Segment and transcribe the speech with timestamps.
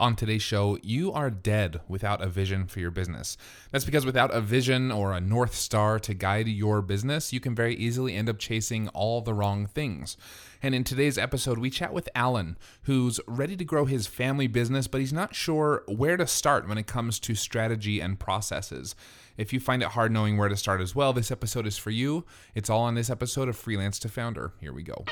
[0.00, 3.36] On today's show, you are dead without a vision for your business.
[3.72, 7.52] That's because without a vision or a North Star to guide your business, you can
[7.52, 10.16] very easily end up chasing all the wrong things.
[10.62, 14.86] And in today's episode, we chat with Alan, who's ready to grow his family business,
[14.86, 18.94] but he's not sure where to start when it comes to strategy and processes.
[19.36, 21.90] If you find it hard knowing where to start as well, this episode is for
[21.90, 22.24] you.
[22.54, 24.52] It's all on this episode of Freelance to Founder.
[24.60, 25.04] Here we go.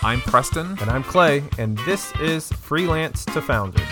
[0.00, 0.78] I'm Preston.
[0.80, 3.82] And I'm Clay, and this is Freelance to Founder.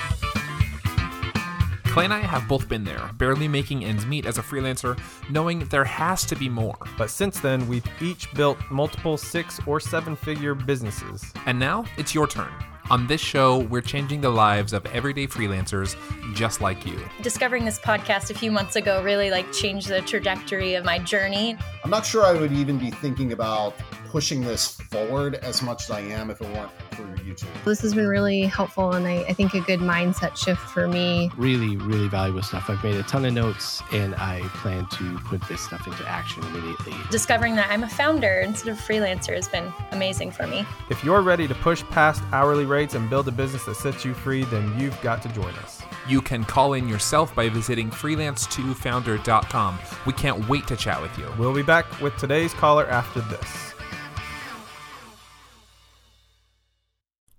[1.87, 4.97] Clay and I have both been there, barely making ends meet as a freelancer,
[5.31, 6.77] knowing there has to be more.
[6.97, 11.25] But since then, we've each built multiple six or seven figure businesses.
[11.45, 12.53] And now it's your turn.
[12.89, 15.97] On this show, we're changing the lives of everyday freelancers
[16.37, 17.01] just like you.
[17.21, 21.57] Discovering this podcast a few months ago really like changed the trajectory of my journey.
[21.83, 23.75] I'm not sure I would even be thinking about
[24.09, 27.47] pushing this forward as much as I am if it weren't for YouTube.
[27.65, 31.31] This has been really helpful and I, I think a good mindset shift for me.
[31.37, 32.71] Really, really valuable stuff.
[32.71, 36.43] I've made a ton of notes and I plan to put this stuff into action
[36.45, 36.95] immediately.
[37.11, 40.67] Discovering that I'm a founder instead of freelancer has been amazing for me.
[40.91, 44.15] If you're ready to push past hourly rates and build a business that sets you
[44.15, 45.83] free, then you've got to join us.
[46.09, 49.79] You can call in yourself by visiting freelancetofounder.com.
[50.07, 51.29] We can't wait to chat with you.
[51.39, 53.66] We'll be back with today's caller after this.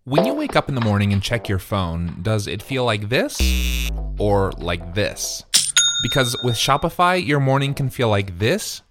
[0.07, 3.09] When you wake up in the morning and check your phone, does it feel like
[3.09, 3.37] this
[4.17, 5.43] or like this?
[6.01, 8.83] Because with Shopify, your morning can feel like this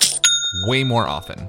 [0.67, 1.49] way more often.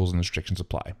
[0.01, 0.93] Rules and restrictions apply.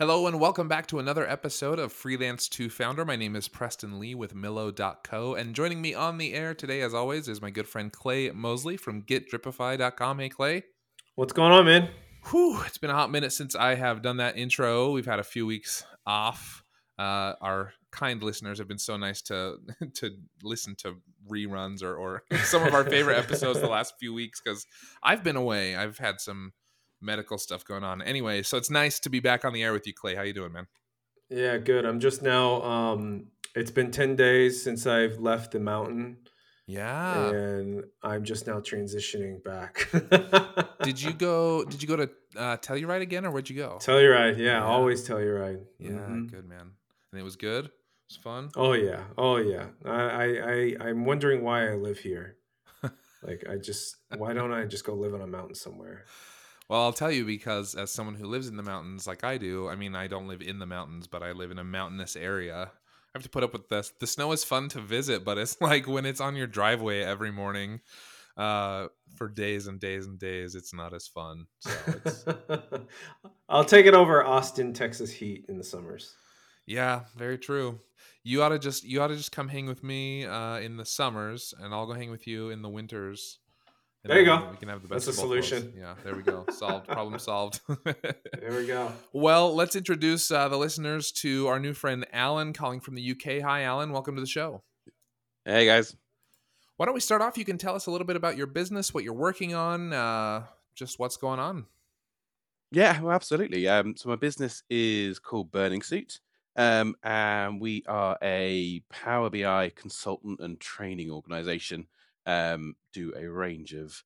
[0.00, 3.04] Hello and welcome back to another episode of Freelance to Founder.
[3.04, 6.92] My name is Preston Lee with Millo.co, and joining me on the air today, as
[6.92, 10.18] always, is my good friend Clay Mosley from GetDripify.com.
[10.18, 10.64] Hey, Clay.
[11.14, 11.88] What's going on, man?
[12.32, 14.90] Whew, it's been a hot minute since I have done that intro.
[14.90, 16.64] We've had a few weeks off.
[16.98, 19.56] Uh, our kind listeners have been so nice to
[19.94, 20.10] to
[20.42, 20.96] listen to
[21.28, 24.66] reruns or, or some of our favorite episodes the last few weeks because
[25.02, 25.74] I've been away.
[25.74, 26.52] I've had some
[27.00, 28.02] medical stuff going on.
[28.02, 30.14] Anyway, so it's nice to be back on the air with you, Clay.
[30.14, 30.66] How you doing, man?
[31.28, 31.84] Yeah, good.
[31.84, 32.62] I'm just now.
[32.62, 36.18] Um, it's been ten days since I've left the mountain.
[36.68, 39.88] Yeah, and I'm just now transitioning back.
[40.82, 41.64] did you go?
[41.64, 43.78] Did you go to uh, Telluride again, or where'd you go?
[43.80, 44.64] Telluride, yeah, yeah.
[44.64, 45.64] always Telluride.
[45.78, 46.26] Yeah, mm-hmm.
[46.26, 46.72] good man.
[47.12, 47.70] And it was good.
[48.06, 48.50] It was fun.
[48.54, 49.66] Oh yeah, oh yeah.
[49.84, 52.36] I I, I I'm wondering why I live here.
[53.22, 56.04] like I just why don't I just go live on a mountain somewhere?
[56.68, 59.68] Well, I'll tell you because as someone who lives in the mountains like I do,
[59.68, 62.70] I mean, I don't live in the mountains, but I live in a mountainous area.
[62.72, 63.92] I have to put up with this.
[63.98, 67.32] The snow is fun to visit, but it's like when it's on your driveway every
[67.32, 67.80] morning
[68.36, 68.86] uh,
[69.16, 71.46] for days and days and days, it's not as fun.
[71.58, 71.72] So
[73.48, 76.14] I'll take it over Austin, Texas heat in the summers.
[76.66, 77.80] Yeah, very true.
[78.24, 80.84] You ought to just you ought to just come hang with me uh, in the
[80.84, 83.38] summers, and I'll go hang with you in the winters.
[84.04, 84.48] There you go.
[84.52, 85.06] We can have the best.
[85.06, 85.62] That's a solution.
[85.62, 85.76] Worlds.
[85.78, 86.44] Yeah, there we go.
[86.50, 86.86] Solved.
[86.86, 87.60] Problem solved.
[87.84, 88.92] there we go.
[89.12, 93.42] Well, let's introduce uh, the listeners to our new friend Alan, calling from the UK.
[93.42, 93.90] Hi, Alan.
[93.90, 94.62] Welcome to the show.
[95.44, 95.96] Hey guys.
[96.76, 97.38] Why don't we start off?
[97.38, 100.42] You can tell us a little bit about your business, what you're working on, uh,
[100.74, 101.66] just what's going on.
[102.70, 103.66] Yeah, well, absolutely.
[103.66, 106.18] Um, so my business is called Burningsuit,
[106.56, 111.88] um, and we are a Power BI consultant and training organization.
[112.26, 114.02] Um, do a range of,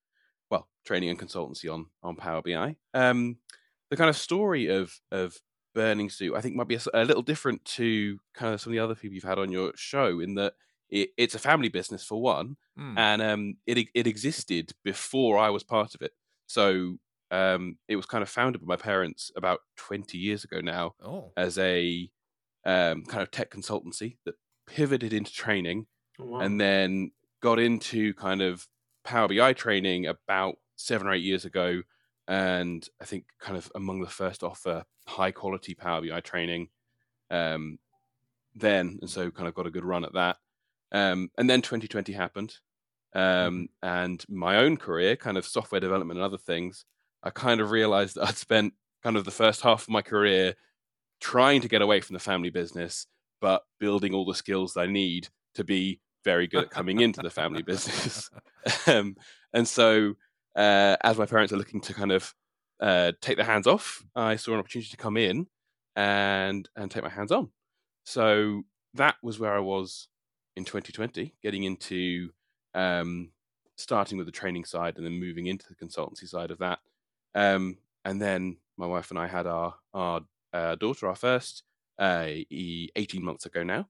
[0.51, 2.77] well, training and consultancy on on Power BI.
[2.95, 3.39] Um,
[3.91, 5.39] the kind of story of of
[5.75, 8.95] Burningsuit, I think, might be a little different to kind of some of the other
[8.95, 10.55] people you've had on your show, in that
[10.89, 12.95] it, it's a family business for one, Hmm.
[12.97, 16.13] and um, it it existed before I was part of it.
[16.47, 16.99] So
[17.31, 21.33] um, it was kind of founded by my parents about 20 years ago now Oh.
[21.37, 22.11] as a
[22.65, 24.35] um, kind of tech consultancy that
[24.67, 25.87] pivoted into training
[26.19, 26.41] Oh, wow.
[26.41, 27.11] and then
[27.43, 28.67] got into kind of
[29.05, 31.83] Power BI training about seven or eight years ago.
[32.29, 36.69] And I think kind of among the first offer high quality Power BI training
[37.31, 37.79] um,
[38.55, 38.99] then.
[39.01, 40.37] And so kind of got a good run at that.
[40.93, 42.57] Um, and then 2020 happened.
[43.15, 46.85] Um, and my own career, kind of software development and other things,
[47.23, 50.55] I kind of realized that I'd spent kind of the first half of my career
[51.21, 53.07] trying to get away from the family business,
[53.41, 57.21] but building all the skills that I need to be very good at coming into
[57.23, 58.31] the family business.
[58.87, 59.17] um,
[59.53, 60.15] and so,
[60.57, 62.35] uh, as my parents are looking to kind of
[62.81, 65.47] uh, take their hands off, I saw an opportunity to come in
[65.97, 67.51] and and take my hands on.
[68.05, 68.63] So
[68.95, 70.09] that was where I was
[70.57, 72.31] in 2020, getting into
[72.75, 73.31] um,
[73.77, 76.79] starting with the training side and then moving into the consultancy side of that.
[77.35, 80.23] Um, and then my wife and I had our our
[80.53, 81.63] uh, daughter, our first,
[81.99, 83.89] uh, e- 18 months ago now.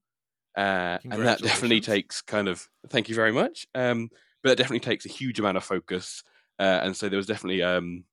[0.57, 3.67] Uh, and that definitely takes kind of thank you very much.
[3.75, 4.11] Um,
[4.43, 6.23] but that definitely takes a huge amount of focus.
[6.59, 8.05] Uh, and so there was definitely um,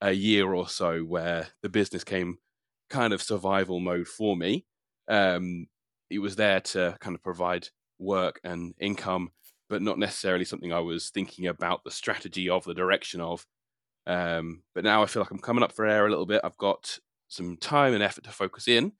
[0.00, 2.38] a year or so where the business came
[2.90, 4.66] kind of survival mode for me.
[5.08, 5.66] Um,
[6.10, 7.68] it was there to kind of provide
[7.98, 9.30] work and income,
[9.68, 13.46] but not necessarily something I was thinking about the strategy of, the direction of.
[14.06, 16.40] Um, but now I feel like I'm coming up for air a little bit.
[16.42, 18.92] I've got some time and effort to focus in,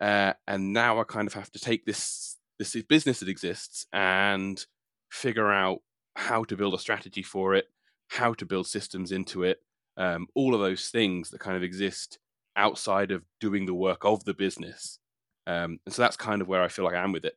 [0.00, 4.64] uh, and now I kind of have to take this this business that exists and
[5.10, 5.80] figure out
[6.14, 7.66] how to build a strategy for it,
[8.08, 9.58] how to build systems into it,
[9.96, 12.18] um, all of those things that kind of exist
[12.56, 14.98] outside of doing the work of the business.
[15.46, 17.34] Um, and so that's kind of where I feel like I am with it.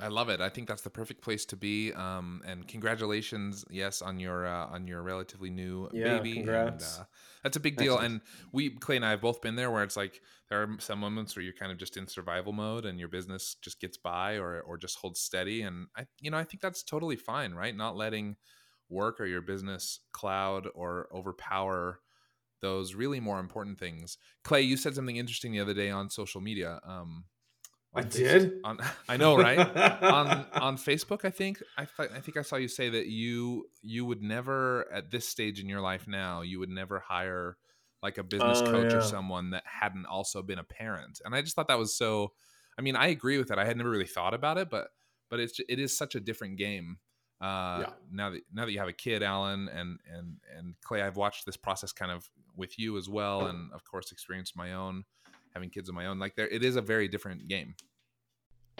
[0.00, 0.40] I love it.
[0.40, 1.92] I think that's the perfect place to be.
[1.92, 6.34] Um, and congratulations, yes, on your uh, on your relatively new Yeah, baby.
[6.34, 6.96] congrats.
[6.96, 7.04] And, uh,
[7.42, 7.94] that's a big deal.
[7.94, 8.12] Excellent.
[8.12, 8.20] And
[8.52, 11.34] we, Clay and I, have both been there, where it's like there are some moments
[11.34, 14.60] where you're kind of just in survival mode, and your business just gets by, or
[14.60, 15.62] or just holds steady.
[15.62, 17.76] And I, you know, I think that's totally fine, right?
[17.76, 18.36] Not letting
[18.88, 22.00] work or your business cloud or overpower
[22.60, 24.18] those really more important things.
[24.44, 26.80] Clay, you said something interesting the other day on social media.
[26.84, 27.24] Um,
[27.94, 28.60] I did?
[28.64, 29.58] On, I know, right?
[29.58, 34.04] on on Facebook, I think I I think I saw you say that you you
[34.04, 37.56] would never at this stage in your life now you would never hire
[38.02, 38.98] like a business Oh, coach yeah.
[38.98, 41.20] or someone that hadn't also been a parent.
[41.24, 42.32] And I just thought that was so.
[42.78, 43.58] I mean, I agree with that.
[43.58, 44.88] I had never really thought about it, but
[45.30, 46.98] but it's it is such a different game.
[47.40, 47.90] Uh, Yeah.
[48.12, 51.44] Now that now that you have a kid, Alan and and and Clay, I've watched
[51.46, 55.04] this process kind of with you as well, and of course experienced my own
[55.58, 56.18] having kids of my own.
[56.18, 57.74] Like there, it is a very different game.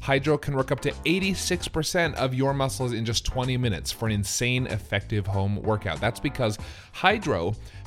[0.00, 4.12] Hydrow can work up to 86% of your muscles in just 20 minutes for an
[4.12, 6.00] insane effective home workout.
[6.00, 6.58] That's because
[6.92, 7.54] Hydrow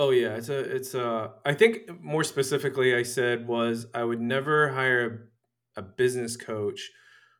[0.00, 1.32] Oh yeah, it's a it's a.
[1.44, 5.30] I think more specifically, I said was I would never hire
[5.76, 6.90] a, a business coach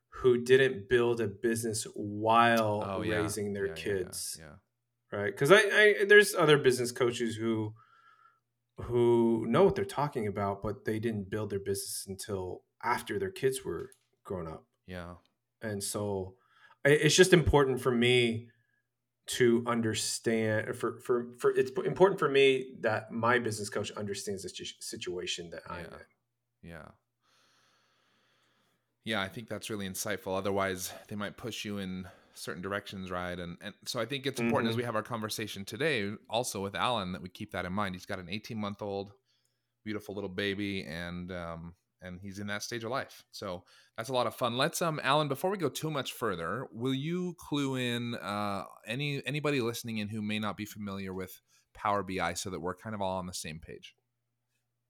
[0.09, 3.21] who didn't build a business while Oh, yeah.
[3.21, 4.57] raising their Yeah, kids, Yeah.
[5.17, 5.31] right?
[5.33, 7.75] Because I, I there's other business coaches who
[8.77, 13.31] who know what they're talking about, but they didn't build their business until after their
[13.31, 13.91] kids were
[14.25, 15.15] grown up Yeah.
[15.63, 16.35] and so
[16.85, 18.49] it's just important for me
[19.29, 24.49] to understand for for for it's important for me that my business coach understands the
[24.81, 25.99] situation that I'm Yeah.
[26.63, 26.71] in.
[26.71, 26.89] Yeah.
[29.05, 30.37] Yeah, I think that's really insightful.
[30.37, 33.39] Otherwise, they might push you in certain directions, right?
[33.39, 34.79] And and so I think it's important as Mhm.
[34.79, 37.95] we have our conversation today, also with Alan, that we keep that in mind.
[37.95, 39.13] He's got an 18 month old,
[39.85, 43.25] beautiful little baby, and um and he's in that stage of life.
[43.31, 43.65] So
[43.97, 44.57] that's a lot of fun.
[44.57, 49.25] Let's um Alan, before we go too much further, will you clue in uh any
[49.27, 51.41] anybody listening in who may not be familiar with
[51.75, 53.95] Power BI so that we're kind of all on the same page?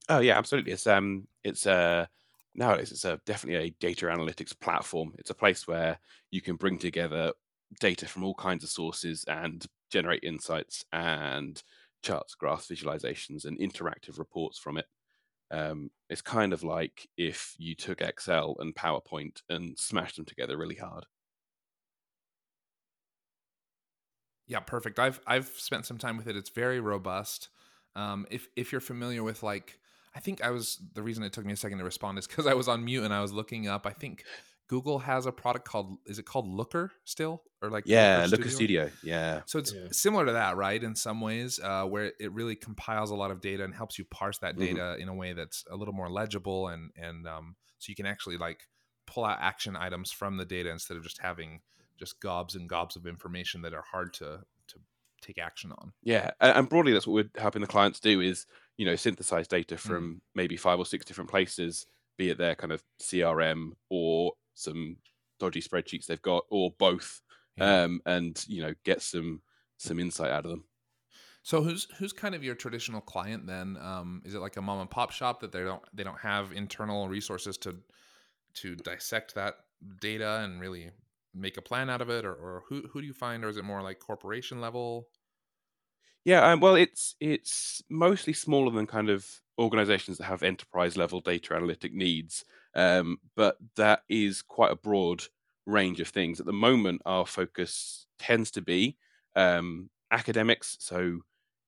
[0.08, 0.72] Oh yeah, absolutely.
[0.72, 2.06] It's um, it's uh,
[2.54, 5.14] nowadays it's a definitely a data analytics platform.
[5.18, 5.98] It's a place where
[6.30, 7.32] you can bring together
[7.80, 11.62] data from all kinds of sources and generate insights and
[12.02, 14.86] charts, graphs, visualizations, and interactive reports from it.
[15.50, 20.56] Um, it's kind of like if you took Excel and PowerPoint and smashed them together
[20.56, 21.06] really hard.
[24.46, 24.98] Yeah, perfect.
[24.98, 26.36] I've I've spent some time with it.
[26.36, 27.48] It's very robust.
[27.94, 29.78] Um, if if you're familiar with like,
[30.14, 32.46] I think I was the reason it took me a second to respond is because
[32.46, 33.86] I was on mute and I was looking up.
[33.86, 34.24] I think
[34.68, 38.90] Google has a product called is it called Looker still or like Yeah, Looker Studio.
[39.02, 39.88] Yeah, So it's Yeah.
[39.90, 40.82] similar to that, right?
[40.82, 44.04] In some ways, uh, where it really compiles a lot of data and helps you
[44.04, 44.58] parse that Mhm.
[44.60, 48.06] data in a way that's a little more legible, and and um, so you can
[48.06, 48.68] actually like
[49.06, 51.62] pull out action items from the data instead of just having
[51.96, 54.78] just gobs and gobs of information that are hard to to
[55.22, 55.92] take action on.
[56.02, 58.46] yeah, a- and broadly, that's what we're helping the clients do is
[58.76, 59.80] you know synthesize data Mm.
[59.80, 61.86] from maybe five or six different places,
[62.18, 64.98] be it their kind of CRM or some
[65.38, 67.22] dodgy spreadsheets they've got, or both,
[67.56, 67.78] Yeah.
[67.84, 69.42] um, and you know get some
[69.78, 70.66] some insight out of them.
[71.42, 73.76] So who's who's kind of your traditional client then?
[73.76, 76.52] Um, is it like a mom and pop shop that they don't they don't have
[76.52, 77.82] internal resources to
[78.54, 79.56] to dissect that
[80.00, 80.92] data and really
[81.34, 83.56] make a plan out of it, or, or who who do you find, or is
[83.56, 85.10] it more like corporation level?
[86.24, 91.20] Yeah, um, well, it's it's mostly smaller than kind of organizations that have enterprise level
[91.20, 92.44] data analytic needs,
[92.78, 95.20] um, but that is quite a broad
[95.66, 96.40] range of things.
[96.40, 98.96] At the moment, our focus tends to be
[99.36, 101.20] um, academics, so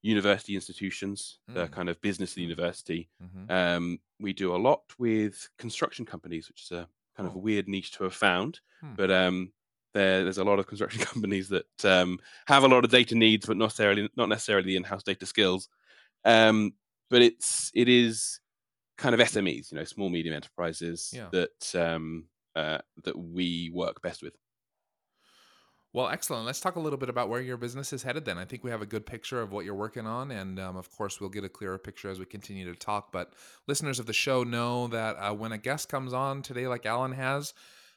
[0.03, 1.73] university institutions, the Mm.
[1.73, 3.11] kind of business of the university.
[3.23, 3.51] Mm-hmm.
[3.53, 7.39] Um, we do a lot with construction companies, which is a kind of Oh.
[7.39, 8.95] a weird niche to have found, Hmm.
[8.95, 9.53] but um,
[9.93, 13.47] there, there's a lot of construction companies that um, have a lot of data needs,
[13.47, 15.69] but not necessarily not necessarily the in-house data skills.
[16.25, 16.75] Um,
[17.11, 18.40] but it's it is
[19.01, 21.29] kind of SMEs, you know, small medium enterprises Yeah.
[21.33, 24.35] that um, uh, that we work best with.
[25.93, 26.47] Well, excellent.
[26.47, 28.39] Let's talk a little bit about where your business is headed then.
[28.39, 30.31] I think we have a good picture of what you're working on.
[30.31, 33.11] And um, of course, we'll get a clearer picture as we continue to talk.
[33.11, 33.33] But
[33.67, 37.11] listeners of the show know that uh, when a guest comes on today, like Alan
[37.13, 37.55] has,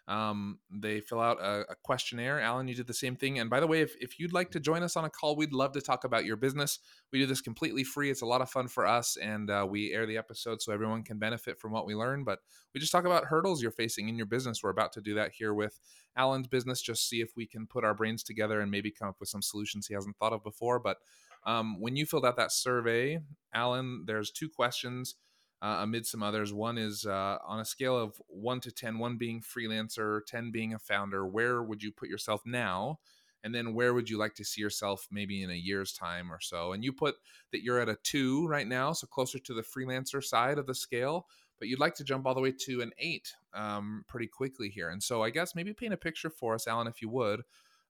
[0.08, 2.40] um, they fill out a, a questionnaire.
[2.40, 3.40] Alan, you did the same thing.
[3.40, 5.54] And by the way, if, if you'd like to join us on a call, we'd
[5.54, 6.80] love to talk about your business.
[7.12, 8.12] We do this completely free.
[8.12, 9.16] It's a lot of fun for us.
[9.16, 12.26] And uh, we air the episode so everyone can benefit from what we learn.
[12.26, 12.40] But
[12.74, 14.62] we just talk about hurdles you're facing in your business.
[14.62, 15.80] We're about to do that here with
[16.18, 19.20] Alan's business, just see if we can put our brains together and maybe come up
[19.20, 20.80] with some solutions he hasn't thought of before.
[20.80, 20.98] But
[21.46, 23.20] um, when you filled out that survey,
[23.54, 25.16] Alan, there's two questions
[25.64, 26.54] uh, amid some others.
[26.54, 30.76] One is uh, on a scale of one to 10, one being freelancer, 10 being
[30.76, 33.00] a founder, where would you put yourself now?
[33.46, 36.40] And then where would you like to see yourself maybe in a year's time or
[36.40, 36.74] so?
[36.74, 37.16] And you put
[37.52, 40.76] that you're at a two right now, so closer to the freelancer side of the
[40.76, 41.26] scale
[41.64, 44.90] but you'd like to jump all the way to an eight um, pretty quickly here.
[44.90, 47.44] And so I guess maybe paint a picture for us, Alan, if you would,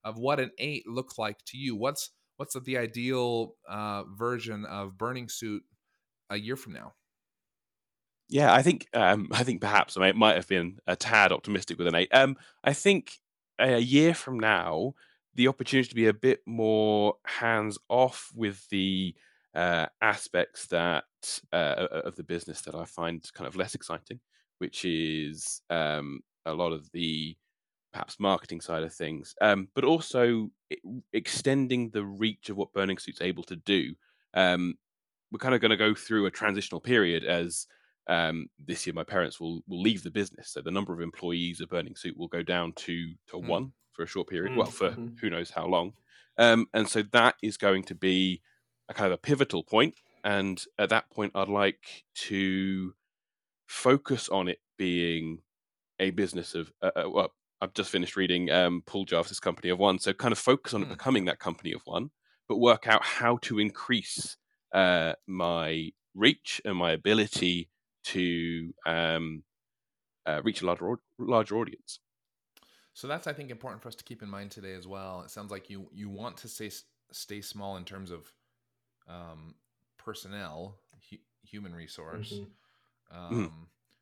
[0.04, 1.76] of what an eight looks like to you.
[1.76, 5.62] What's what's the ideal uh, version of Burningsuit
[6.30, 6.94] a year from now?
[8.34, 11.86] Yeah, I think um, I think perhaps I might have been a tad optimistic with
[11.86, 12.10] an eight.
[12.12, 13.20] Um, I think
[13.60, 14.96] a year from now,
[15.36, 19.14] the opportunity to be a bit more hands off with the
[19.54, 21.04] uh, aspects that
[21.52, 24.20] uh, of the business that I find kind of less exciting,
[24.58, 27.38] which is um, a lot of the
[27.92, 30.50] perhaps marketing side of things, um, but also
[31.14, 33.94] extending the reach of what Burningsuit's able to do.
[34.34, 34.74] Um,
[35.32, 37.68] we're kind of going to go through a transitional period as
[38.08, 41.62] um, this year my parents will will leave the business, so the number of employees
[41.62, 43.48] of Burningsuit will go down to to mm.
[43.48, 44.54] one for a short period.
[44.54, 44.58] Mm.
[44.58, 45.08] Well, for mm-hmm.
[45.22, 45.94] who knows how long,
[46.38, 48.42] um, and so that is going to be
[48.90, 49.96] a kind of a pivotal point.
[50.26, 52.94] And at that point, I'd like to
[53.68, 55.40] focus on it being
[56.00, 57.32] a business of uh, uh, well,
[57.62, 60.86] I've just finished reading um, Paul Jarvis's Company of One, so kind of focus on
[60.86, 60.90] mm.
[60.90, 62.10] becoming that company of one,
[62.48, 64.38] but work out how to increase
[64.74, 67.70] uh, my reach and my ability
[68.04, 69.44] to um,
[70.26, 72.00] uh, reach a larger larger audience.
[72.94, 75.22] So that's I think important for us to keep in mind today as well.
[75.22, 76.72] It sounds like you you want to stay
[77.12, 78.32] stay small in terms of
[79.08, 79.56] um,
[79.98, 80.76] personnel,
[81.10, 82.34] hu- human resource.
[82.34, 83.36] Mm-hmm.
[83.36, 83.52] Um, mm.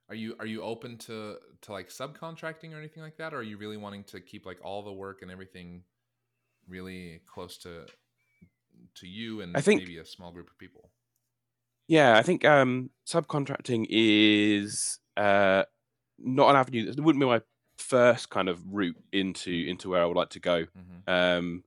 [0.09, 3.43] Are you are you open to to like subcontracting or anything like that, or are
[3.43, 5.83] you really wanting to keep like all the work and everything
[6.67, 7.85] really close to
[8.95, 10.91] to you and I think, maybe a small group of people?
[11.87, 15.63] Yeah, I think um, subcontracting is uh,
[16.17, 16.89] not an avenue.
[16.89, 17.41] It wouldn't be my
[17.77, 20.63] first kind of route into into where I would like to go.
[20.63, 21.09] Mm-hmm.
[21.09, 21.63] Um,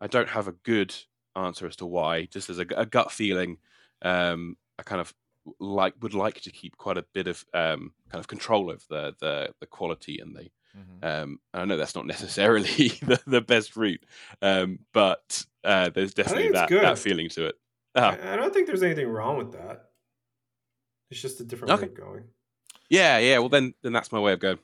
[0.00, 0.94] I don't have a good
[1.36, 2.24] answer as to why.
[2.24, 3.58] Just as a, a gut feeling,
[4.02, 5.14] um, I kind of
[5.58, 9.14] like would like to keep quite a bit of um, kind of control of the
[9.20, 10.50] the, the quality and the.
[10.76, 11.04] Mm-hmm.
[11.04, 14.02] Um, I know that's not necessarily the, the best route,
[14.40, 17.56] um, but uh, there's definitely that, that feeling to it.
[17.94, 18.16] Uh-huh.
[18.22, 19.90] I, I, don't think there's anything wrong with that.
[21.10, 21.82] It's just a different okay.
[21.82, 22.24] way of going.
[22.88, 23.38] Yeah, yeah.
[23.38, 24.58] Well, then, then that's my way of going.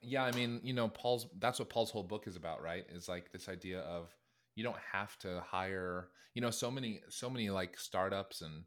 [0.00, 1.26] Yeah, I mean, you know, Paul's.
[1.38, 2.84] That's what Paul's whole book is about, right?
[2.90, 4.08] Is like this idea of
[4.54, 6.08] you don't have to hire.
[6.34, 8.64] You know, so many, so many like startups and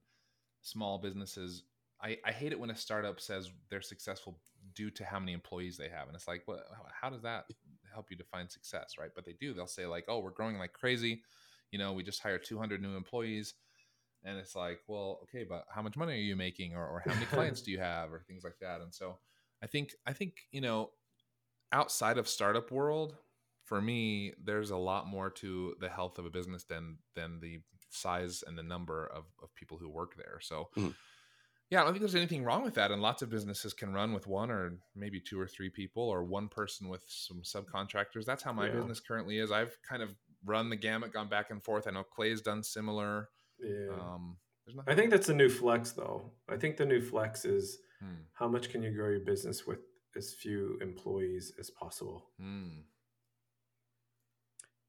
[0.61, 1.63] small businesses.
[2.01, 4.39] I, I hate it when a startup says they're successful
[4.75, 6.65] due to how many employees they have, and it's like, what?
[7.01, 7.45] How does that
[7.91, 9.09] help you define success, right?
[9.13, 9.53] But they do.
[9.53, 11.23] They'll say like, oh, we're growing like crazy.
[11.71, 13.55] You know, we just hired 200 new employees
[14.25, 17.13] and it's like well okay but how much money are you making or, or how
[17.13, 18.81] many clients do you have or things like that?
[18.81, 19.17] And so
[19.63, 20.89] i think i think you know
[21.71, 23.15] outside of startup world
[23.63, 27.59] for me there's a lot more to the health of a business than than the
[27.89, 30.39] size and the number of, of people who work there.
[30.41, 30.89] So mm-hmm.
[31.69, 34.13] yeah i don't think there's anything wrong with that and lots of businesses can run
[34.13, 38.25] with one or maybe two or three people or one person with some subcontractors.
[38.25, 38.73] That's how my yeah.
[38.73, 39.51] business currently is.
[39.51, 40.09] I've kind of
[40.43, 41.87] run the gamut gone back and forth.
[41.87, 43.93] I know clay's done similar yeah.
[43.93, 44.37] Um,
[44.87, 46.31] I think that's the new flex, though.
[46.49, 48.23] I think the new flex is hmm.
[48.33, 49.79] how much can you grow your business with
[50.15, 52.29] as few employees as possible.
[52.39, 52.81] Hmm.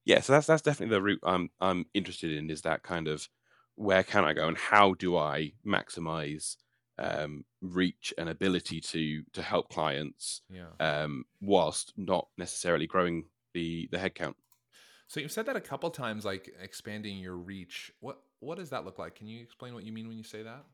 [0.05, 2.49] Yeah, so that's that's definitely the route I'm I'm interested in.
[2.49, 3.29] Is that kind of
[3.75, 6.57] where can I go and how do I maximize
[6.99, 10.69] um, reach and ability to to help clients, yeah.
[10.79, 14.35] um, whilst not necessarily growing the the headcount.
[15.09, 17.91] So you've said that a couple times, like expanding your reach.
[17.99, 19.15] What what does that look like?
[19.15, 20.65] Can you explain what you mean when you say that?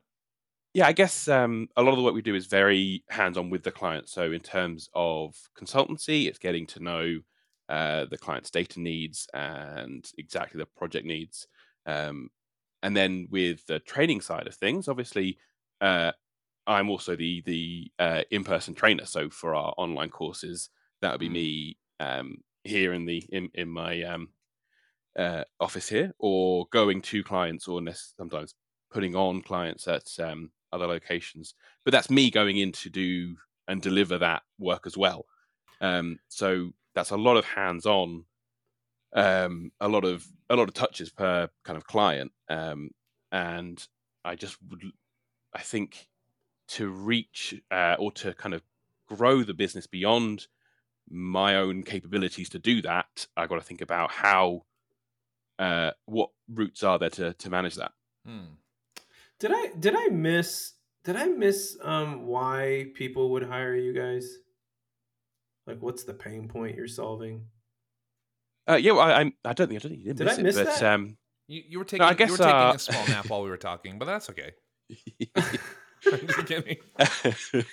[0.74, 3.62] Yeah, I guess um, a lot of the work we do is very hands-on with
[3.62, 4.08] the client.
[4.08, 7.18] So in terms of consultancy, it's getting to know
[7.68, 11.46] uh, the client's data needs and exactly the project needs.
[11.84, 12.30] Um,
[12.82, 15.38] and then with the training side of things, obviously,
[15.80, 16.12] uh,
[16.66, 19.04] I'm also the the uh, in-person trainer.
[19.04, 20.70] So for our online courses,
[21.00, 21.32] that would be mm.
[21.32, 24.28] me um, here in the in in my um,
[25.18, 27.80] uh, office here, or going to clients, or
[28.16, 28.54] sometimes
[28.90, 31.54] putting on clients at um, other locations.
[31.84, 33.36] But that's me going in to do
[33.68, 35.26] and deliver that work as well.
[35.80, 38.24] Um, so that's a lot of hands-on,
[39.14, 42.90] um, a lot of a lot of touches per kind of client, um,
[43.30, 43.86] and
[44.24, 44.84] I just would,
[45.54, 46.08] I think,
[46.68, 48.62] to reach uh, or to kind of
[49.08, 50.46] grow the business beyond
[51.10, 54.62] my own capabilities to do that, I got to think about how
[55.62, 57.92] uh, what routes are there to to manage that.
[58.26, 58.54] Hmm.
[59.38, 60.72] Did I did I miss
[61.04, 64.38] did I miss um, why people would hire you guys?
[65.66, 67.46] Like, what's the pain point you're solving?
[68.68, 70.38] Uh, yeah, well, I, I, I don't think I don't think you did, did miss
[70.38, 70.94] I miss it, but that?
[70.94, 72.72] um, you, you were taking no, I guess, you were taking uh...
[72.74, 74.52] a small nap while we were talking, but that's okay.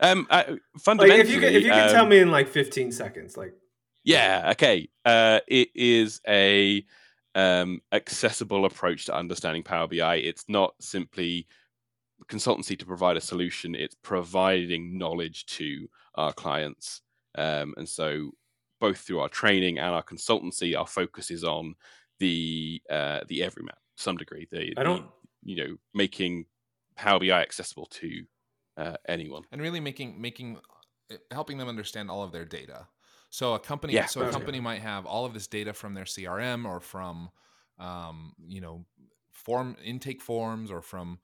[0.00, 2.48] um, I, fundamentally, like if you can, if you could um, tell me in like
[2.48, 3.54] 15 seconds, like
[4.04, 4.50] Yeah.
[4.52, 4.88] Okay.
[5.04, 6.84] Uh, it is a
[7.34, 10.16] um, accessible approach to understanding Power BI.
[10.16, 11.46] It's not simply
[12.28, 13.74] consultancy to provide a solution.
[13.74, 17.02] It's providing knowledge to our clients,
[17.36, 18.32] um, and so
[18.80, 21.74] both through our training and our consultancy, our focus is on
[22.18, 24.48] the uh, the everyman to some degree.
[24.50, 25.04] The, I don't.
[25.42, 26.46] The, you know, making
[26.96, 28.24] Power BI accessible to
[28.76, 30.58] uh, anyone, and really making making
[31.10, 32.86] uh, helping them understand all of their data.
[33.30, 34.32] So a company, Yeah, so a okay.
[34.32, 37.30] company might have all of this data from their CRM or from,
[37.78, 38.84] um, you know,
[39.32, 41.20] form intake forms or from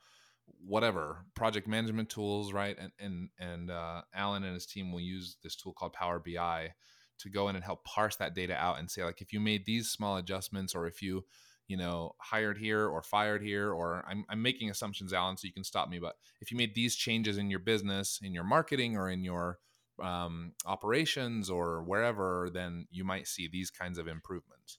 [0.64, 2.76] whatever project management tools, right?
[2.78, 6.72] And and and uh, Alan and his team will use this tool called Power BI
[7.18, 9.64] to go in and help parse that data out and say like if you made
[9.64, 11.24] these small adjustments or if you
[11.66, 15.52] you know hired here or fired here or I'm, I'm making assumptions alan so you
[15.52, 18.96] can stop me but if you made these changes in your business in your marketing
[18.96, 19.58] or in your
[20.00, 24.78] um, operations or wherever then you might see these kinds of improvements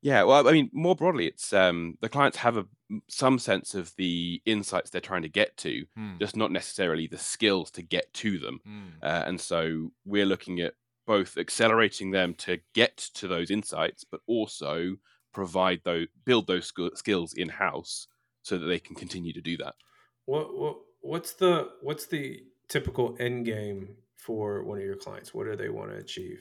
[0.00, 2.66] Yeah, well, I mean, more broadly, it's um, the clients have a
[3.08, 6.16] some sense of the insights they're trying to get to, Hmm.
[6.20, 8.60] just not necessarily the skills to get to them.
[8.64, 8.88] Hmm.
[9.00, 10.74] Uh, and so we're looking at
[11.06, 14.96] both accelerating them to get to those insights, but also
[15.32, 18.08] provide those build those sk- skills in house
[18.42, 19.76] so that they can continue to do that.
[20.24, 25.34] What what what's the what's the typical end game for one of your clients?
[25.34, 26.40] What do they want to achieve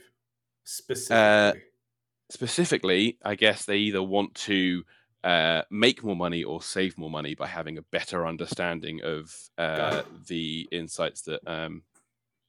[0.64, 1.64] specifically?
[2.30, 4.84] Specifically, I guess they either want to
[5.24, 10.04] uh, make more money or save more money by having a better understanding of uh,
[10.28, 11.84] the insights that um,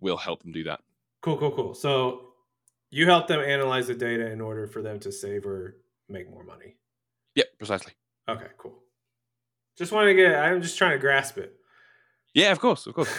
[0.00, 0.80] will help them do that.
[1.20, 1.74] cool, cool, cool.
[1.74, 2.32] So
[2.90, 5.76] you help them analyze the data in order for them to save or
[6.08, 6.76] make more money.
[7.34, 7.92] Yep, precisely.
[8.28, 8.78] Okay, cool.
[9.76, 10.34] Just want to get.
[10.34, 11.56] I'm just trying to grasp it.
[12.34, 13.12] Yeah, of course, of course.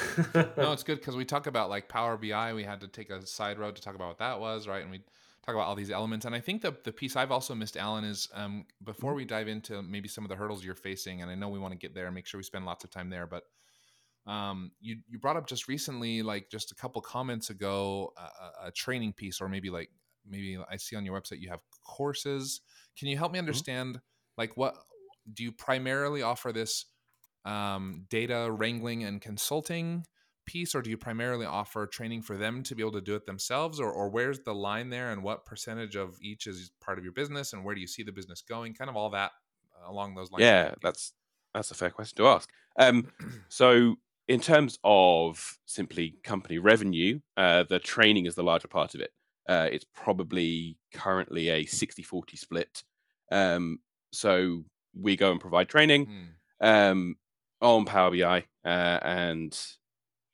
[0.58, 3.26] no it's good because we talk about like power bi we had to take a
[3.26, 4.82] side road to talk about what that was right?
[4.82, 5.00] And we
[5.46, 6.26] talk about all these elements.
[6.26, 9.48] And i think the, the piece i've also missed alan is um, before we dive
[9.48, 11.94] into maybe some of the hurdles you're facing and i know we want to get
[11.94, 13.44] there and make sure we spend lots of time there but
[14.26, 18.72] um, you, you brought up just recently like just a couple comments ago a, a
[18.72, 19.90] training piece or maybe like
[20.26, 22.62] maybe i see on your website you have courses.
[22.98, 24.00] Can you help me understand
[24.38, 24.76] like what
[25.34, 26.86] do you primarily offer this
[27.46, 30.06] um, data wrangling and consulting
[30.46, 33.26] piece or do you primarily offer training for them to be able to do it
[33.26, 37.04] themselves or, or where's the line there and what percentage of each is part of
[37.06, 39.32] your business and where do you see the business going kind of all that
[39.74, 41.14] uh, along those lines yeah, that's
[41.54, 42.50] that's a fair question to ask.
[42.80, 43.08] Um,
[43.50, 43.96] so,
[44.28, 49.12] in terms of simply company revenue, uh, the training is the larger part of it.
[49.48, 52.84] Uh, it's probably currently a 60-40 split.
[53.32, 53.80] Um,
[54.14, 54.64] so
[54.98, 56.66] we go and provide training Hmm.
[56.66, 57.16] um,
[57.64, 59.60] on Power BI, uh, and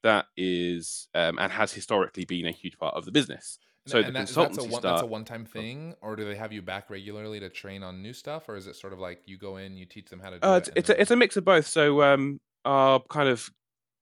[0.04, 3.60] that is um, and has historically been a huge part of the business.
[3.86, 6.26] And- So and the that- that's a consultancy one, that's a one-time thing or do
[6.26, 9.00] they have you back regularly to train on new stuff or is it sort of
[9.00, 11.12] like you go in you teach them how to do Uh, it it's a, it's
[11.12, 11.66] a mix of both.
[11.68, 13.50] So um, our kind of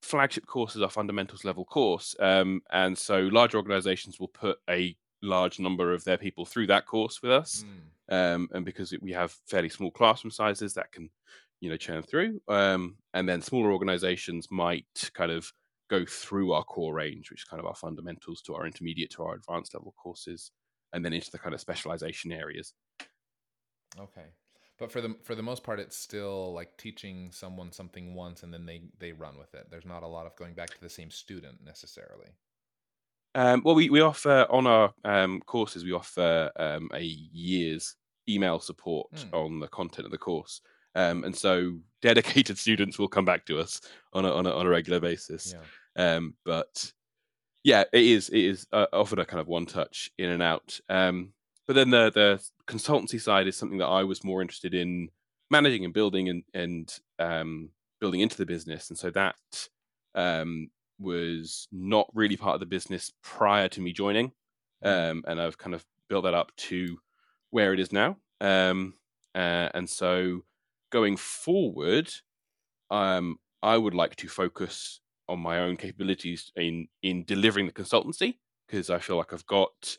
[0.01, 4.95] flagship course is our fundamentals level course, um, and so large organisations will put a
[5.23, 8.13] large number of their people through that course with us, Hmm.
[8.15, 11.09] um, and because we have fairly small classroom sizes, that can
[11.60, 15.52] you know churn through, um, and then smaller organisations might kind of
[15.89, 19.24] go through our core range, which is kind of our fundamentals to our intermediate to
[19.24, 20.52] our advanced level courses,
[20.93, 22.74] and then into the kind of specialisation areas.
[23.98, 24.34] Okay.
[24.78, 28.54] But for the for the most part, it's still like teaching someone something once and
[28.54, 29.70] then they they run with it.
[29.70, 32.30] There's not a lot of going back to the same student necessarily.
[33.36, 37.96] Um, well, we, we offer on our um, courses, we offer um, a year's
[38.28, 39.32] email support Hmm.
[39.32, 40.62] on the content of the course.
[40.95, 43.82] Um, and so dedicated students will come back to us
[44.13, 45.54] on a, on a, on a regular basis.
[45.54, 46.15] Yeah.
[46.15, 46.91] Um, but
[47.63, 50.80] yeah, it is it is uh, offered a kind of one touch in and out.
[50.89, 51.34] Um,
[51.65, 55.10] but then the the consultancy side is something that I was more interested in
[55.52, 57.69] managing and building and and um,
[58.00, 59.36] building into the business, and so that
[60.15, 60.69] um,
[61.00, 64.32] was not really part of the business prior to me joining,
[64.84, 66.97] um, and I've kind of built that up to
[67.50, 68.17] where it is now.
[68.39, 68.93] Um,
[69.36, 70.43] uh, and so
[70.91, 72.12] going forward,
[72.89, 78.38] um, I would like to focus on my own capabilities in in delivering the consultancy
[78.67, 79.97] because I feel like I've got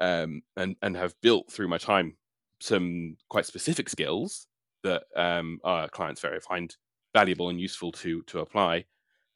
[0.00, 2.16] um, and and have built through my time
[2.60, 4.48] some quite specific skills
[4.82, 6.76] that um, our clients very find
[7.14, 8.86] valuable and useful to to apply.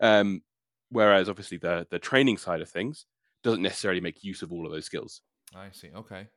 [0.01, 0.43] Um,
[0.91, 3.07] whereas obviously the the training side of things
[3.43, 5.23] doesn't necessarily make use of all of those skills.
[5.55, 5.91] I see.
[5.93, 6.29] Okay.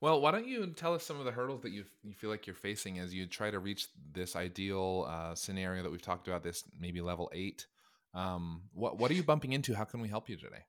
[0.00, 2.46] Well, why don't you tell us some of the hurdles that you you feel like
[2.46, 6.42] you're facing as you try to reach this ideal uh, scenario that we've talked about,
[6.42, 7.66] this maybe level eight.
[8.14, 9.74] Um, what what are you bumping into?
[9.74, 10.64] How can we help you today?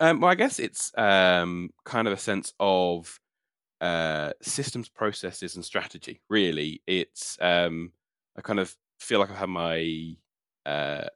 [0.00, 3.20] Um, well, I guess it's um, kind of a sense of
[3.80, 6.20] uh, systems, processes, and strategy.
[6.28, 7.92] Really, it's um,
[8.36, 10.16] I kind of feel like I've had my
[10.66, 11.06] uh,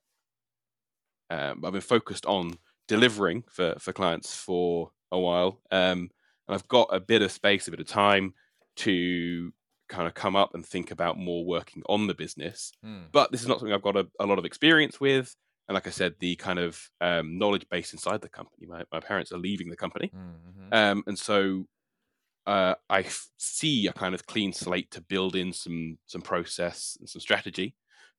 [1.31, 6.11] um, I've been focused on delivering for for clients for a while, um,
[6.53, 8.35] and I've got a bit of space, a bit of time
[8.77, 9.53] to
[9.89, 12.73] kind of come up and think about more working on the business.
[12.83, 13.05] Hmm.
[13.11, 15.35] But this is not something I've got a, a lot of experience with.
[15.69, 18.67] And like I said, the kind of um, knowledge base inside the company.
[18.67, 20.75] My, my parents are leaving the company, Mhm.
[20.75, 21.67] um, and so
[22.47, 26.97] uh, I f- see a kind of clean slate to build in some some process
[27.01, 27.77] and some strategy,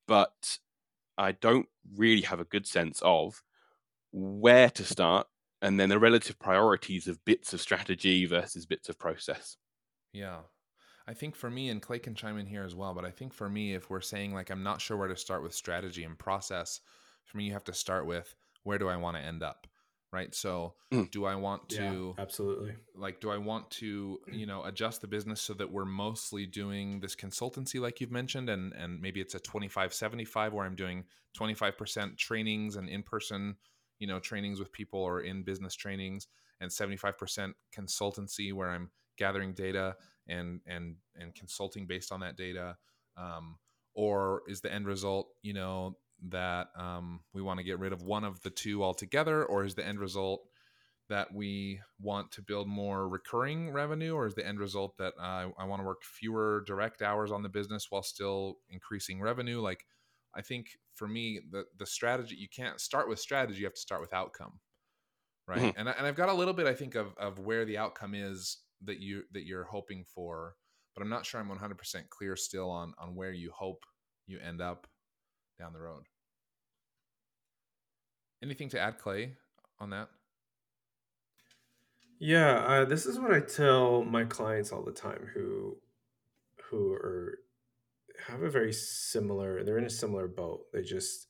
[0.08, 0.58] but
[1.18, 3.44] I don't really have a good sense of
[4.12, 5.28] where to start,
[5.64, 9.58] and then the relative priorities of bits of strategy versus bits of process.
[10.12, 10.42] Yeah.
[11.08, 13.34] I think for me, and Clay can chime in here as well, but I think
[13.34, 16.20] for me, if we're saying like I'm not sure where to start with strategy and
[16.20, 16.80] process,
[17.26, 19.68] for me, you have to start with where do I want to end up?
[20.12, 20.36] Right.
[20.36, 21.10] So Mm.
[21.10, 22.76] do I want to absolutely.
[22.96, 27.00] like do I want to, you know, adjust the business so that we're mostly doing
[27.00, 31.06] this consultancy like you've mentioned and and maybe it's a 25 75 where I'm doing
[31.36, 33.56] 25% trainings and in-person,
[34.00, 36.28] you know, trainings with people or in business trainings
[36.60, 39.96] and 75% consultancy where I'm gathering data
[40.28, 42.78] and and and consulting based on that data
[43.18, 43.58] um,
[43.94, 45.98] or is the end result you know
[46.30, 49.76] that um, we want to get rid of one of the two altogether or is
[49.76, 50.48] the end result
[51.10, 55.50] that we want to build more recurring revenue or is the end result that uh,
[55.60, 59.60] i want to work fewer direct hours on the business while still increasing revenue?
[59.60, 59.86] Like
[60.36, 63.80] i think for me the the strategy you can't start with strategy you have to
[63.82, 64.60] start with outcome
[65.48, 65.62] right?
[65.62, 65.74] Mhm.
[65.78, 68.16] and, I, and i've got a little bit i think of, of where the outcome
[68.16, 70.56] is that you that you're hoping for
[70.96, 73.86] but i'm not sure i'm 100% clear still on on where you hope
[74.28, 74.88] you end up
[75.60, 76.06] down the road.
[78.42, 79.38] Anything to add clay
[79.80, 80.10] on that?
[82.20, 85.78] Yeah, uh, this is what I tell my clients all the time who
[86.66, 87.40] who are
[88.28, 90.66] have a very similar they're in a similar boat.
[90.74, 91.28] They just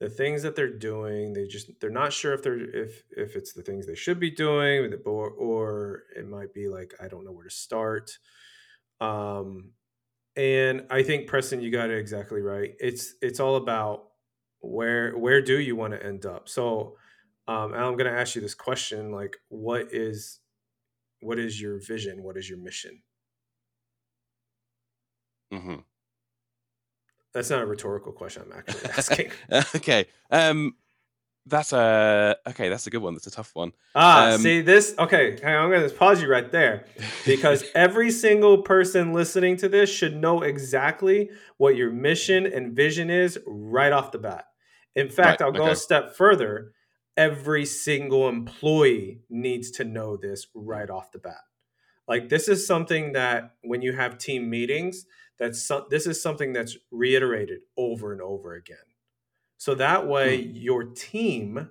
[0.00, 3.52] the things that they're doing, they just they're not sure if they're if if it's
[3.52, 7.32] the things they should be doing or or it might be like I don't know
[7.32, 8.10] where to start.
[9.00, 9.72] Um
[10.36, 12.72] and I think Preston you got it exactly right.
[12.80, 14.04] It's it's all about
[14.60, 16.48] where where do you want to end up?
[16.48, 16.96] So
[17.48, 20.40] um, I'm going to ask you this question: like, what is
[21.20, 22.22] what is your vision?
[22.22, 23.02] What is your mission?
[25.52, 25.80] hmm
[27.34, 28.42] That's not a rhetorical question.
[28.46, 29.30] I'm actually asking.
[29.76, 30.06] okay.
[30.30, 30.74] Um,
[31.46, 32.68] that's a okay.
[32.68, 33.14] That's a good one.
[33.14, 33.72] That's a tough one.
[33.96, 34.94] ah, Um, see this?
[34.96, 36.86] Okay, hang on, I'm going to pause you right there
[37.26, 43.10] because every single person listening to this should know exactly what your mission and vision
[43.10, 44.44] is right off the bat.
[44.94, 45.72] In fact, Right, I'll go okay.
[45.72, 46.72] a step further.
[47.16, 51.40] Every single employee needs to know this right off the bat.
[52.12, 55.06] Like this is something that when you have team meetings,
[55.38, 58.76] that's so, this is something that's reiterated over and over again.
[59.56, 61.70] So that way your team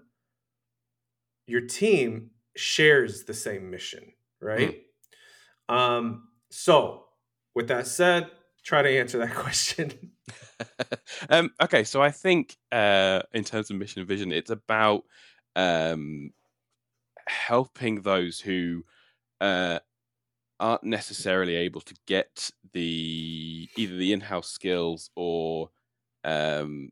[1.45, 4.81] your team shares the same mission, right?
[5.69, 7.05] Um so
[7.53, 8.31] with that said,
[8.63, 10.13] try to answer that question.
[11.29, 15.03] um, okay, so I think uh, in terms of mission and vision, it's about
[15.55, 16.31] um,
[17.27, 18.85] helping those who
[19.39, 19.79] uh,
[20.61, 25.71] aren't necessarily able to get the either the in-house skills or
[26.23, 26.91] um,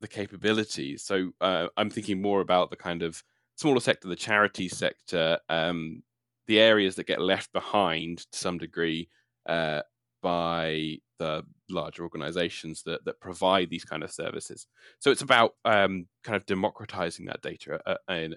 [0.00, 1.02] the capabilities.
[1.02, 3.22] So uh, I'm thinking more about the kind of
[3.56, 6.02] smaller sector, the charity sector, um,
[6.46, 9.08] the areas that get left behind to some degree
[9.46, 9.82] uh,
[10.22, 14.66] by the larger organizations that, that provide these kind of services.
[15.00, 18.36] So it's about um, kind of democratizing that data uh, and,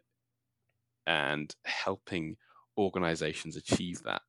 [1.05, 2.37] and helping
[2.77, 4.21] organizations achieve that.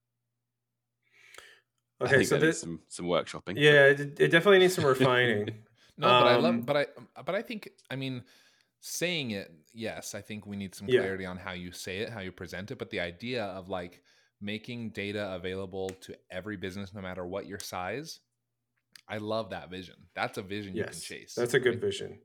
[2.01, 3.57] I Okay, think so that this some some workshopping.
[3.57, 5.65] yeah, it, it definitely needs some refining.
[5.97, 6.87] No, but I Um, love, but I,
[7.25, 8.23] but I think, I mean,
[8.81, 11.01] saying it, yes, I think we need some Yeah.
[11.01, 12.79] clarity on how you say it, how you present it.
[12.79, 14.03] But the idea of like
[14.41, 18.21] making data available to every business, no matter what your size,
[19.09, 19.97] I love that vision.
[20.15, 21.35] That's a vision you can chase.
[21.37, 21.81] that's a good right?
[21.81, 22.21] vision.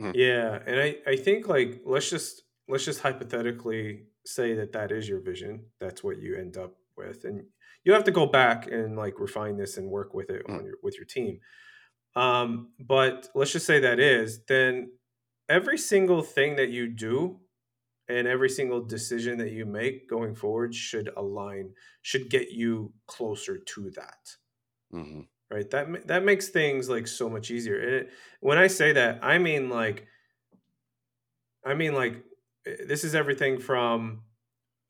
[0.00, 0.12] Mhm.
[0.14, 5.08] Yeah, and I I think like let's just let's just hypothetically say that that is
[5.08, 5.66] your vision.
[5.78, 7.46] That's what you end up with, and
[7.84, 10.74] you have to go back and like refine this and work with it on your
[10.82, 11.40] with your team.
[12.16, 14.92] Um, but let's just say that is then
[15.48, 17.40] every single thing that you do
[18.08, 23.58] and every single decision that you make going forward should align should get you closer
[23.58, 24.36] to that
[24.90, 25.28] Mhm.
[25.50, 29.22] right that that makes things like so much easier and it, when i say that
[29.24, 30.06] i mean like
[31.64, 32.24] i mean like
[32.66, 34.22] eh, this is everything from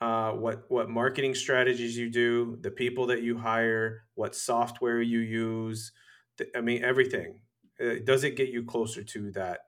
[0.00, 5.18] uh, what what marketing strategies you do, the people that you hire, what software you
[5.20, 5.92] use.
[6.38, 7.40] th- I mean, everything.
[7.80, 9.60] Uh, Does it get you closer to that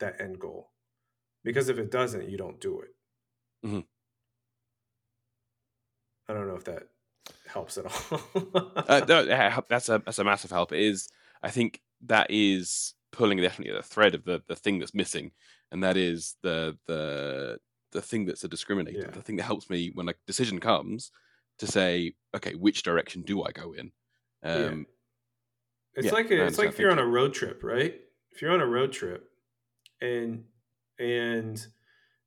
[0.00, 0.72] that end goal?
[1.44, 2.90] Because if it doesn't, you don't do it.
[3.64, 3.86] Mhm.
[6.28, 6.88] I don't know if that
[7.46, 8.72] helps at all.
[8.76, 10.72] uh, no, yeah, that's a that's a massive help.
[10.72, 11.08] It is.
[11.42, 15.32] I think that is pulling definitely the thread of the the thing that's missing,
[15.70, 17.58] and that is the the
[17.92, 18.98] the thing that's a discriminator.
[18.98, 19.12] Yeah.
[19.12, 21.10] The thing that helps me when a decision comes
[21.58, 23.92] to say, okay, which direction do I go in?
[24.52, 24.68] Yeah.
[24.68, 24.86] Um,
[25.94, 28.00] It's Yeah, like a, it's like if you're on a road trip, right?
[28.30, 29.30] If you're on a road trip,
[30.00, 30.46] and
[30.98, 31.66] and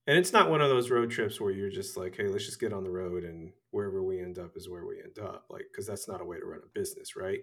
[0.08, 2.60] and it's not one of those road trips where you're just like, hey, let's just
[2.62, 5.68] get on the road and wherever we end up is where we end up, like
[5.72, 7.42] because that's not a way to run a business, right?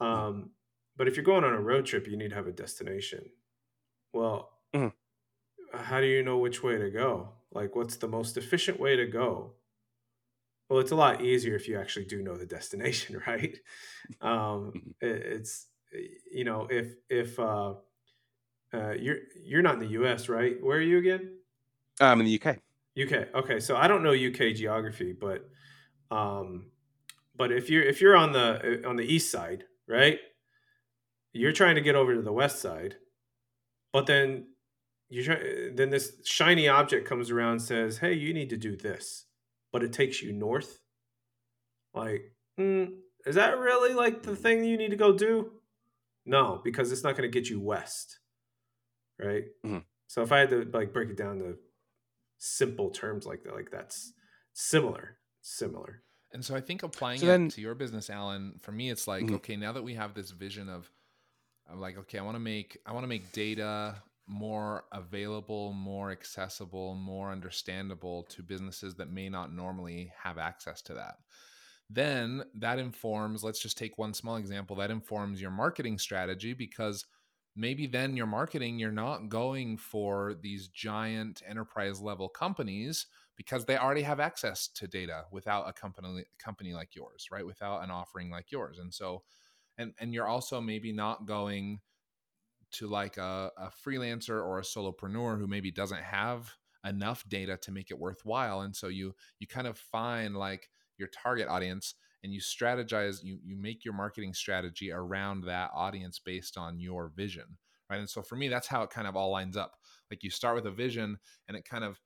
[0.00, 0.52] Um,
[0.96, 3.30] but if you're going on a road trip, you need to have a destination.
[4.12, 4.88] Well, Mhm.
[5.72, 7.34] How do you know which way to go?
[7.50, 9.56] Like, what's the most efficient way to go?
[10.68, 13.58] Well, it's a lot easier if you actually do know the destination, right?
[14.20, 14.92] Um, Mhm.
[15.00, 15.68] it's
[16.30, 17.76] you know if if uh,
[18.74, 20.28] uh, you're you're not in the U.S.
[20.28, 20.62] right?
[20.62, 21.40] Where are you again?
[22.00, 22.62] I'm in the UK.
[22.94, 23.28] UK.
[23.34, 25.48] Okay, so I don't know UK geography, but
[26.10, 26.72] um,
[27.34, 30.20] but if you're if you're on the on the east side, right?
[31.32, 32.96] You're trying to get over to the west side,
[33.92, 34.54] but then
[35.08, 38.76] you try then this shiny object comes around and says, "Hey, you need to do
[38.76, 39.26] this,"
[39.72, 40.80] but it takes you north.
[41.94, 45.52] Like, mm, is that really like the thing you need to go do?
[46.24, 48.18] No, because it's not going to get you west,
[49.18, 49.44] right?
[49.64, 49.84] Mhm.
[50.08, 51.58] So if I had to like break it down to
[52.38, 54.12] simple terms like that, like that's
[54.52, 56.02] similar, similar.
[56.32, 59.24] And so I think applying So it to your business, Alan, for me, it's like,
[59.24, 59.36] Mhm.
[59.36, 60.90] okay, now that we have this vision of,
[61.66, 66.10] I'm like, okay, I want to make, I want to make data more available, more
[66.10, 71.16] accessible, more understandable to businesses that may not normally have access to that.
[71.90, 77.06] Then that informs, let's just take one small example, that informs your marketing strategy because
[77.56, 83.06] maybe then your marketing, you're not going for these giant enterprise level companies
[83.38, 87.82] because they already have access to data without a company company like yours right without
[87.84, 89.22] an offering like yours and so
[89.78, 91.80] and and you're also maybe not going
[92.72, 96.54] to like a, a freelancer or a solopreneur who maybe doesn't have
[96.84, 101.08] enough data to make it worthwhile and so you you kind of find like your
[101.08, 106.56] target audience and you strategize you you make your marketing strategy around that audience based
[106.56, 107.58] on your vision
[107.90, 107.98] right?
[107.98, 109.74] And so for me that's how it kind of all lines up.
[110.10, 112.00] Like you start with a vision and it kind of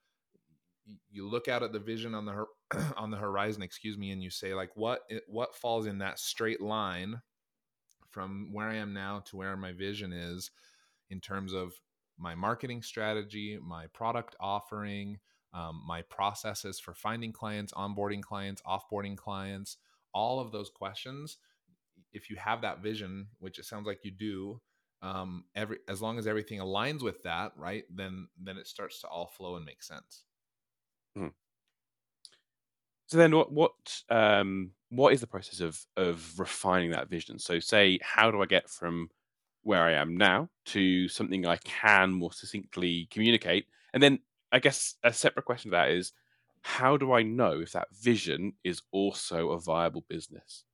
[1.10, 2.44] you look out at the vision on the
[2.96, 6.60] on the horizon excuse me and you say like what what falls in that straight
[6.60, 7.20] line
[8.12, 10.50] from where i am now to where my vision is
[11.10, 11.72] in terms of
[12.18, 15.18] my marketing strategy my product offering
[15.54, 19.76] um, my processes for finding clients onboarding clients offboarding clients
[20.14, 21.38] all of those questions.
[22.12, 24.60] If you have that vision which it sounds like you do
[25.00, 29.08] um, every as long as everything aligns with that right then then it starts to
[29.08, 30.24] all flow and make sense
[33.12, 37.38] So then, what what um, what is the process of of refining that vision?
[37.38, 39.10] So, say, how do I get from
[39.64, 43.66] where I am now to something I can more succinctly communicate?
[43.92, 44.20] And then,
[44.50, 46.12] I guess a separate question to that is,
[46.62, 50.64] how do I know if that vision is also a viable business?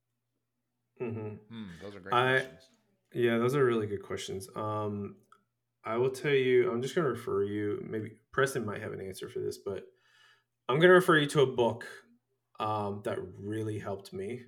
[1.01, 1.11] hmm
[1.51, 2.69] Hmm, those are great I- questions
[3.15, 4.49] Yeah, those are really good questions.
[4.55, 5.17] Um,
[5.85, 7.85] I will tell you, I'm just going to refer you.
[7.85, 9.83] Maybe Preston might have an answer for this, but
[10.69, 11.85] I'm going to refer you to a book
[12.61, 14.43] um, that really helped me,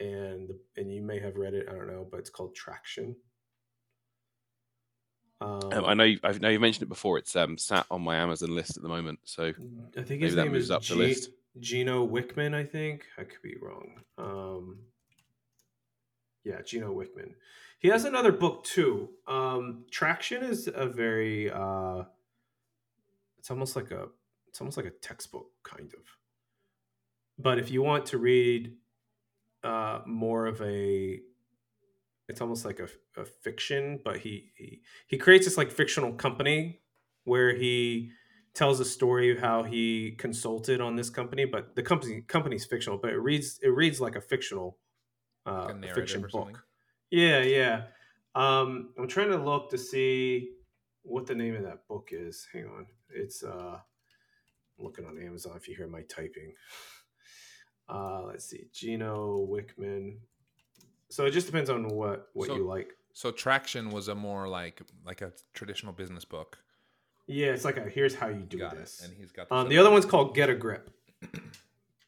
[0.00, 1.66] and and you may have read it.
[1.68, 3.16] I don't know, but it's called Traction.
[5.40, 7.18] Um, Um, I know you, I know you mentioned it before.
[7.18, 9.20] It's um, sat on my Amazon list at the moment.
[9.24, 9.52] So,
[9.96, 11.30] I think his name is up the list.
[11.60, 12.54] Gino Wickman.
[12.54, 14.00] I think I could be wrong.
[14.16, 14.78] Um,
[16.44, 17.34] yeah, Gino Wickman.
[17.78, 19.10] He has another book too.
[19.26, 21.50] Um, Traction is a very.
[21.50, 22.04] Uh,
[23.38, 24.08] it's almost like a.
[24.48, 26.00] It's almost like a textbook kind of.
[27.38, 28.74] But if you want to read
[29.62, 31.20] uh, more of a,
[32.28, 32.88] it's almost like a,
[33.20, 34.00] a fiction.
[34.04, 36.80] But he, he he creates this like fictional company
[37.24, 38.10] where he
[38.54, 42.98] tells a story of how he consulted on this company, but the company company's fictional,
[42.98, 44.78] but it reads it reads like a fictional
[45.46, 46.64] uh, Like a fiction book.
[47.10, 47.82] Yeah, yeah.
[48.34, 50.50] Um, I'm trying to look to see
[51.02, 52.46] what the name of that book is.
[52.52, 53.78] Hang on, it's uh,
[54.78, 55.56] I'm looking on Amazon.
[55.56, 56.52] If you hear my typing,
[57.88, 60.18] uh, let's see, Gino Wickman.
[61.10, 62.92] So it just depends on what what So- you like.
[63.12, 66.58] so traction was a more like like a traditional business book
[67.26, 69.00] Yeah, it's like a here's how you do Got this.
[69.02, 69.08] it.
[69.08, 70.90] And he's got Um, the other one's called Get a Grip.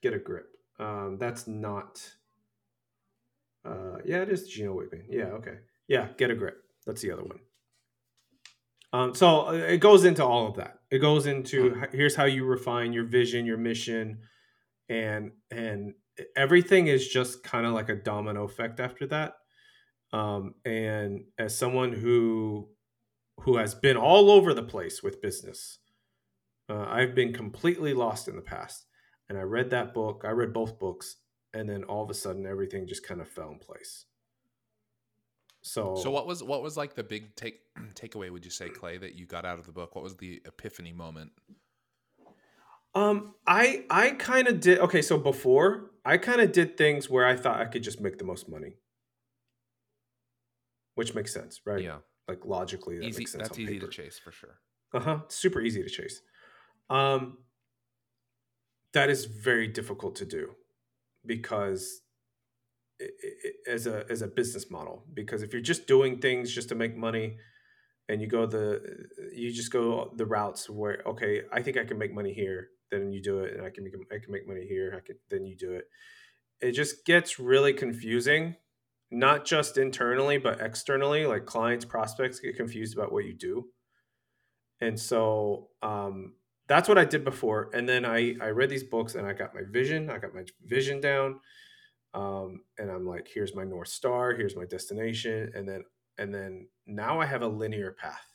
[0.03, 0.49] Get a Grip.
[0.79, 2.15] Um, that's not.
[3.65, 5.05] Uh, yeah, it is Gino Wickman.
[5.11, 5.59] Yeah, okay.
[5.89, 6.63] Yeah, Get a Grip.
[6.87, 7.41] That's the other one.
[8.93, 10.81] Um, so uh, it goes into all of that.
[10.91, 14.21] It goes into here's how you refine your vision, your mission,
[14.91, 15.95] and and
[16.37, 19.35] everything is just kind of like a domino effect after that.
[20.13, 22.69] Um, and as someone who
[23.39, 25.79] who has been all over the place with business,
[26.69, 28.87] uh, I've been completely lost in the past.
[29.29, 30.25] And I read that book.
[30.27, 31.17] I read both books,
[31.55, 34.07] and then all of a sudden, everything just kind of fell in place.
[35.63, 37.61] So, So what was what was like the big take
[37.95, 38.31] takeaway?
[38.31, 39.95] Would you say, Clay, that you got out of the book?
[39.95, 41.31] What was the epiphany moment?
[42.95, 45.03] Um, I I kind of did okay.
[45.03, 48.25] So before I kind of did things where I thought I could just make the
[48.25, 48.77] most money,
[50.95, 51.83] which makes sense, right?
[51.83, 53.21] Yeah, Like logically, that easy.
[53.21, 53.49] makes sense.
[53.49, 54.59] That's easy to chase for sure.
[54.93, 55.19] Uh huh.
[55.29, 56.21] Super easy to chase.
[56.89, 57.39] Um,
[58.93, 60.51] that is very difficult to do
[61.25, 62.03] because
[63.01, 66.69] i i as a as a business model, because if you're just doing things just
[66.71, 67.37] to make money,
[68.09, 68.81] and you go the
[69.33, 73.13] you just go the routes where okay, I think I can make money here, then
[73.13, 75.47] you do it, and I can make I can make money here, I can then
[75.47, 75.85] you do it.
[76.61, 78.57] It just gets really confusing,
[79.11, 81.27] not just internally but externally.
[81.27, 83.67] Like clients, prospects get confused about what you do
[84.81, 86.35] and so um,
[86.69, 87.71] that's what I did before.
[87.75, 90.11] And then I I read these books and I got my vision.
[90.11, 91.41] I got my vision down,
[92.15, 94.35] um, and I'm like, here's my north star.
[94.35, 95.53] Here's my destination.
[95.55, 95.85] And then
[96.19, 98.27] and then now I have a linear path.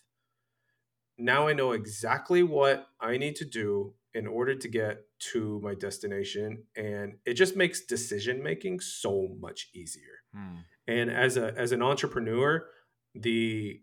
[1.18, 5.76] Now I know exactly what I need to do in order to get to my
[5.76, 10.58] destination, and it just makes decision making so much easier Hmm.
[10.88, 12.66] and as a as an entrepreneur
[13.14, 13.82] the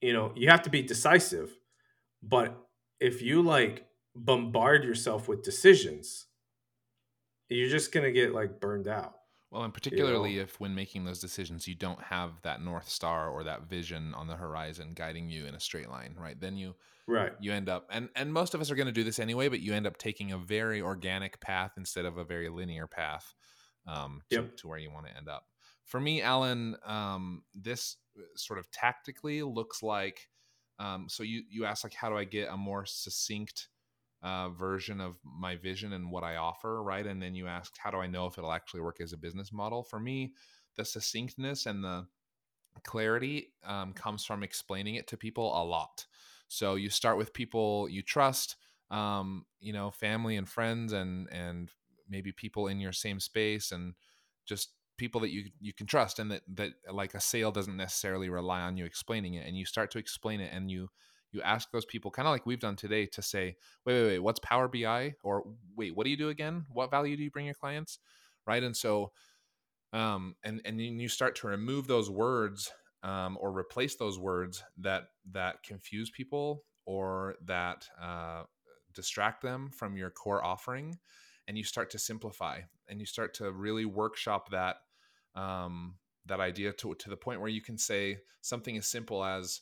[0.00, 1.50] you know you have to be decisive
[2.22, 2.48] but
[3.00, 6.26] if you like bombard yourself with decisions
[7.48, 9.14] you're just gonna get like burned out
[9.54, 13.44] Well, and particularly if when making those decisions, you don't have that north star or
[13.44, 16.38] that vision on the horizon guiding you in a straight line, right?
[16.40, 16.74] Then you
[17.06, 19.48] right you end up and and most of us are going to do this anyway,
[19.48, 23.32] but you end up taking a very organic path instead of a very linear path
[23.86, 24.56] um, to, Yep.
[24.56, 25.46] to where you want to end up.
[25.84, 27.98] For me, Alan, um, this
[28.34, 30.28] sort of tactically looks like.
[30.80, 33.68] Um, so you you asked like, how do I get a more succinct
[34.24, 37.06] uh, version of my vision and what I offer, right?
[37.06, 39.52] And then you asked, how do I know if it'll actually work as a business
[39.52, 39.84] model?
[39.84, 40.32] For me,
[40.76, 42.06] the succinctness and the
[42.84, 46.06] clarity um, comes from explaining it to people a lot.
[46.48, 48.56] So you start with people you trust,
[48.90, 51.70] um, you know, family and friends, and and
[52.08, 53.94] maybe people in your same space, and
[54.46, 58.28] just people that you you can trust, and that that like a sale doesn't necessarily
[58.28, 60.88] rely on you explaining it, and you start to explain it, and you
[61.34, 64.18] you ask those people kind of like we've done today to say, wait, wait, wait,
[64.20, 65.44] what's Power BI, or
[65.76, 66.64] wait, what do you do again?
[66.72, 67.98] What value do you bring your clients,
[68.46, 68.62] right?
[68.62, 69.12] And so
[69.94, 72.72] um, and and then you start to remove those words
[73.04, 78.42] um, or replace those words that that confuse people or that uh,
[78.92, 80.98] distract them from your core offering,
[81.46, 84.76] and you start to simplify and you start to really workshop that
[85.36, 85.94] um,
[86.26, 89.60] that idea to to the point where you can say something as simple as,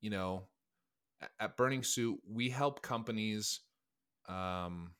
[0.00, 0.42] you know,
[1.40, 3.60] at Burningsuit we help companies.
[4.28, 4.92] Um,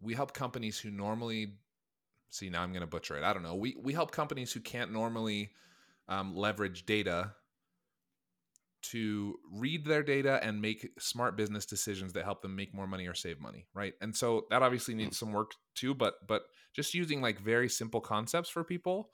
[0.00, 1.54] we help companies who normally
[2.28, 4.60] see now i'm going to butcher it i don't know we we help companies who
[4.60, 5.50] can't normally
[6.08, 7.32] um, leverage data
[8.82, 13.06] to read their data and make smart business decisions that help them make more money
[13.06, 16.42] or save money right and so that obviously needs some work too but but
[16.74, 19.10] just using like very simple concepts for people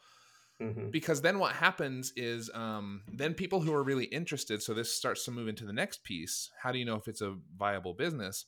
[0.71, 4.95] hmm because then what happens is um, then people who are really interested so this
[4.95, 7.95] starts to move into the next piece how do you know if it's a viable
[7.95, 8.45] business?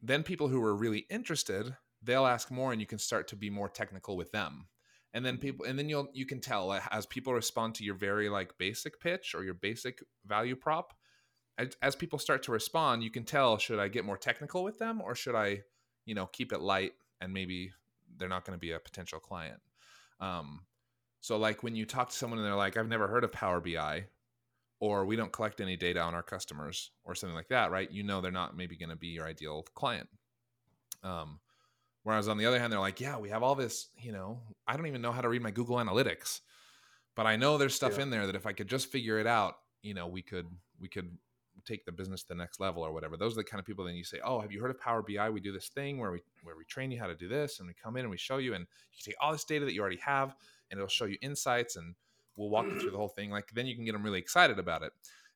[0.00, 3.50] Then people who are really interested they'll ask more and you can start to be
[3.50, 4.66] more technical with them.
[5.14, 8.28] And then people and then you'll you can tell as people respond to your very
[8.28, 10.94] like basic pitch or your basic value prop
[11.58, 14.78] as, as people start to respond you can tell should i get more technical with
[14.78, 15.60] them or should i
[16.06, 17.72] you know keep it light and maybe
[18.16, 19.60] they're not going to be a potential client?
[20.20, 20.60] Um,
[21.22, 23.60] so like when you talk to someone and they're like i've never heard of power
[23.60, 24.04] bi
[24.80, 28.02] or we don't collect any data on our customers or something like that right you
[28.02, 30.08] know they're not maybe going to be your ideal client.
[31.04, 31.40] Um,
[32.02, 34.76] whereas on the other hand they're like yeah we have all this you know i
[34.76, 36.40] don't even know how to read my google analytics
[37.16, 38.02] but i know there's stuff Yeah.
[38.02, 40.46] in there that if i could just figure it out you know we could
[40.80, 41.16] we could
[41.64, 43.16] take the business to the next level or whatever.
[43.16, 45.02] Those are the kind of people then you say oh have you heard of power
[45.02, 47.60] bi we do this thing where we where we train you how to do this
[47.60, 49.64] and we come in and we show you and you can take all this data
[49.64, 50.34] that you already have
[50.72, 51.96] and it'll show you insights and
[52.36, 54.58] we'll walk you through the whole thing like then you can get them really excited
[54.58, 54.94] about it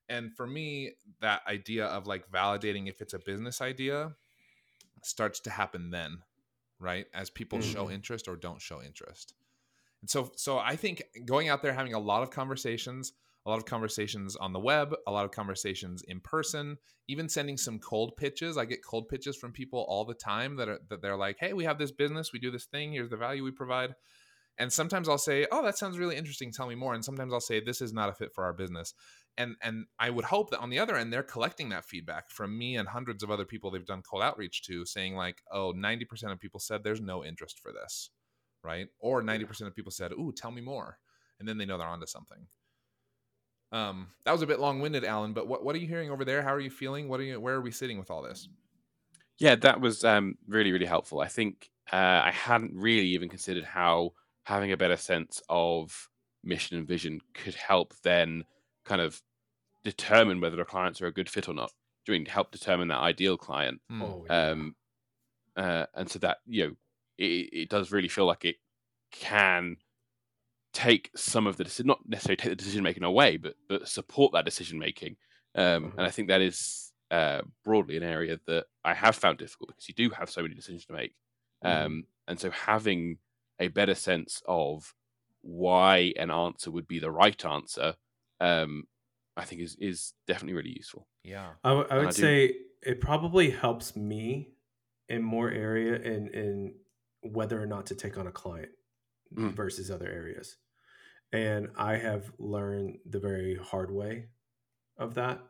[0.09, 4.15] And for me, that idea of like validating if it's a business idea
[5.03, 6.23] starts to happen then,
[6.79, 7.07] right?
[7.13, 7.91] As people show Mhm.
[7.91, 9.35] interest or don't show interest.
[10.01, 13.13] And so so I think going out there having a lot of conversations,
[13.45, 16.77] a lot of conversations on the web, a lot of conversations in person,
[17.07, 18.57] even sending some cold pitches.
[18.57, 21.53] I get cold pitches from people all the time that are that they're like, "Hey,
[21.53, 23.95] we have this business, we do this thing, here's the value we provide."
[24.59, 27.39] And sometimes I'll say, "Oh, that sounds really interesting, tell me more." And sometimes I'll
[27.39, 28.93] say, "This is not a fit for our business."
[29.37, 32.57] And and I would hope that on the other end they're collecting that feedback from
[32.57, 36.31] me and hundreds of other people they've done cold outreach to saying like, "Oh, 90%
[36.31, 38.09] of people said there's no interest for this."
[38.63, 38.87] Right?
[38.99, 40.99] Or 90% of people said, "Ooh, tell me more."
[41.39, 42.47] And then they know they're onto something.
[43.71, 45.33] Um, that was a bit long-winded, Alan.
[45.33, 46.41] But what what are you hearing over there?
[46.41, 47.07] How are you feeling?
[47.09, 47.39] What are you?
[47.39, 48.49] Where are we sitting with all this?
[49.39, 51.19] Yeah, that was um, really, really helpful.
[51.19, 54.13] I think uh, I hadn't really even considered how
[54.47, 56.09] having a better sense of
[56.43, 58.45] mission and vision could help then
[58.85, 59.21] kind of
[59.83, 61.71] determine whether the clients are a good fit or not.
[62.05, 63.81] Do you mean help determine that ideal client?
[63.89, 64.01] Hmm.
[64.01, 64.37] Oh, yeah.
[64.53, 64.75] Um,
[65.55, 66.75] uh, and so that you know,
[67.17, 68.57] it, it does really feel like it
[69.11, 69.77] can
[70.73, 74.33] take some of the decision, not necessarily take the decision making away, but but support
[74.33, 75.17] that decision making.
[75.55, 75.97] Um, Mhm.
[75.97, 79.87] And I think that is uh, broadly an area that I have found difficult because
[79.87, 81.15] you do have so many decisions to make.
[81.61, 81.87] Mhm.
[81.87, 83.17] Um, and so having
[83.59, 84.93] a better sense of
[85.41, 87.95] why an answer would be the right answer,
[88.39, 88.87] um,
[89.35, 91.07] I think is is definitely really useful.
[91.23, 91.53] Yeah.
[91.63, 94.53] I would- I And would I do- say it probably helps me
[95.09, 96.79] in more area in in
[97.21, 98.71] whether or not to take on a client
[99.33, 99.53] Mm.
[99.53, 100.57] versus other areas.
[101.33, 104.29] And I have learned the very hard way
[104.97, 105.41] of that.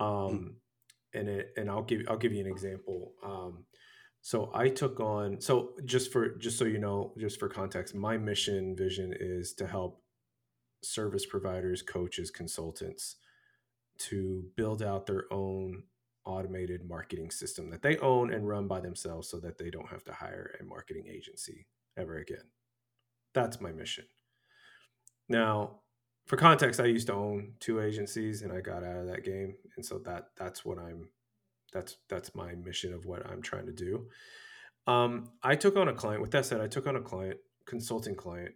[0.00, 0.60] Um
[1.14, 3.14] and it and I'll give I'll give you an example.
[3.22, 3.66] Um
[4.26, 8.18] so I took on so just for just so you know, just for context, my
[8.18, 10.02] mission vision is to help
[10.82, 13.18] service providers, coaches, consultants
[13.98, 15.84] to build out their own
[16.24, 20.02] automated marketing system that they own and run by themselves so that they don't have
[20.02, 22.50] to hire a marketing agency ever again.
[23.32, 24.06] That's my mission.
[25.28, 25.82] Now,
[26.24, 29.54] for context, I used to own two agencies and I got out of that game.
[29.76, 31.10] And so that that's what I'm
[31.72, 34.06] that's that's my mission of what I'm trying to do.
[34.86, 38.14] Um, I took on a client, with that said, I took on a client, consulting
[38.14, 38.54] client,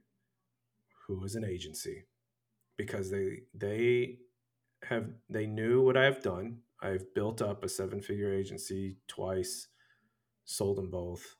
[1.06, 2.04] who was an agency
[2.76, 4.18] because they they
[4.84, 6.58] have they knew what I've done.
[6.82, 9.68] I've built up a seven figure agency twice,
[10.44, 11.36] sold them both.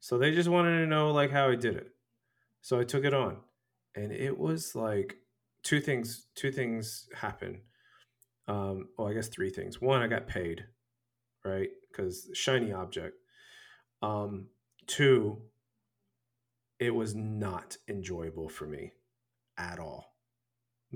[0.00, 1.88] So they just wanted to know like how I did it.
[2.60, 3.38] So I took it on.
[3.94, 5.16] And it was like
[5.62, 7.60] two things two things happened.
[8.48, 9.80] Um, well, I guess three things.
[9.80, 10.64] One, I got paid,
[11.44, 11.70] right?
[11.90, 13.16] Because shiny object.
[14.02, 14.48] Um,
[14.86, 15.42] two,
[16.78, 18.92] it was not enjoyable for me
[19.56, 20.14] at all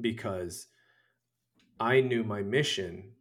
[0.01, 0.66] because
[1.78, 3.12] I knew my mission,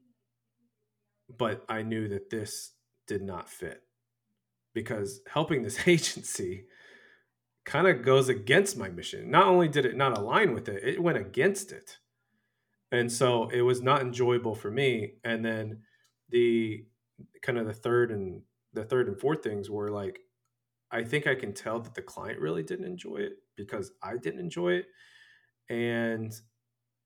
[1.38, 2.71] but I knew that this
[3.07, 3.82] did not fit
[4.73, 6.65] because helping this agency
[7.65, 9.32] kind of goes against my mission.
[9.32, 11.97] Not only did it not align with it, it went against it.
[12.91, 15.13] And so it was not enjoyable for me.
[15.23, 15.80] And then
[16.30, 16.86] the
[17.41, 18.41] kind of the third and
[18.74, 20.20] the third and fourth things were like,
[20.91, 24.39] I think I can tell that the client really didn't enjoy it because I didn't
[24.39, 24.86] enjoy it.
[25.70, 26.34] And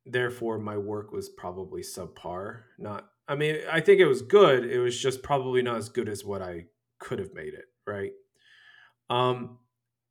[0.05, 2.61] therefore my work was probably subpar.
[2.77, 4.65] Not I mean, I think it was good.
[4.65, 6.65] It was just probably not as good as what I
[6.99, 8.11] could have made it, right?
[9.09, 9.59] Um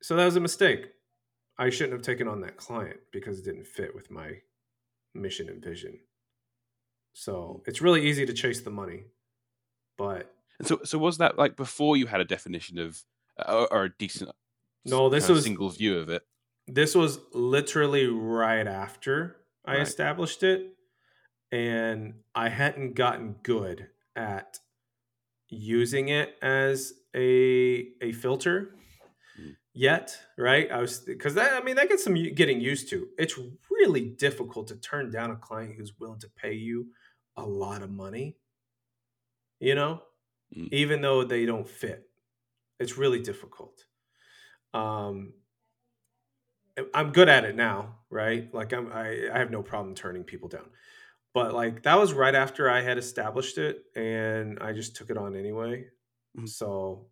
[0.01, 0.87] so that was a mistake.
[1.57, 4.31] I shouldn't have taken on that client because it didn't fit with my
[5.13, 5.99] mission and vision.
[7.13, 9.03] So it's really easy to chase the money,
[9.99, 13.03] but And so, so was that like before you had a definition of
[13.37, 14.31] uh, or, or a decent
[14.85, 16.23] No, this was- single view of it?
[16.67, 19.81] this was literally right after I Right.
[19.81, 20.73] established it,
[21.51, 24.59] and I hadn't gotten good at
[25.49, 28.75] using it as a a filter
[29.39, 29.55] Mm.
[29.73, 30.17] yet.
[30.37, 30.71] Right?
[30.71, 33.07] I was because that I mean that gets some getting used to.
[33.17, 33.37] It's
[33.71, 36.91] really difficult to turn down a client who's willing to pay you
[37.35, 38.37] a lot of money.
[39.59, 40.03] You know,
[40.55, 40.69] Mm.
[40.71, 42.09] even though they don't fit,
[42.79, 43.85] it's really difficult.
[44.73, 45.35] Um,
[46.93, 48.51] I'm good at it now, right?
[48.53, 50.69] Like I'm, I, I have no problem turning people down.
[51.33, 55.17] But like that was right after I had established it, and I just took it
[55.17, 55.89] on anyway.
[56.37, 56.47] Mhm.
[56.47, 57.11] So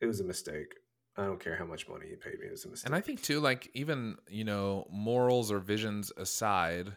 [0.00, 0.74] it was a mistake.
[1.16, 2.86] I don't care how much money you paid me; it was a mistake.
[2.86, 6.96] And I think too, like even you know morals or visions aside,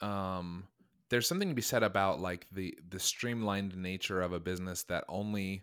[0.00, 0.68] um,
[1.14, 5.04] there's something to be said about like the the streamlined nature of a business that
[5.08, 5.62] only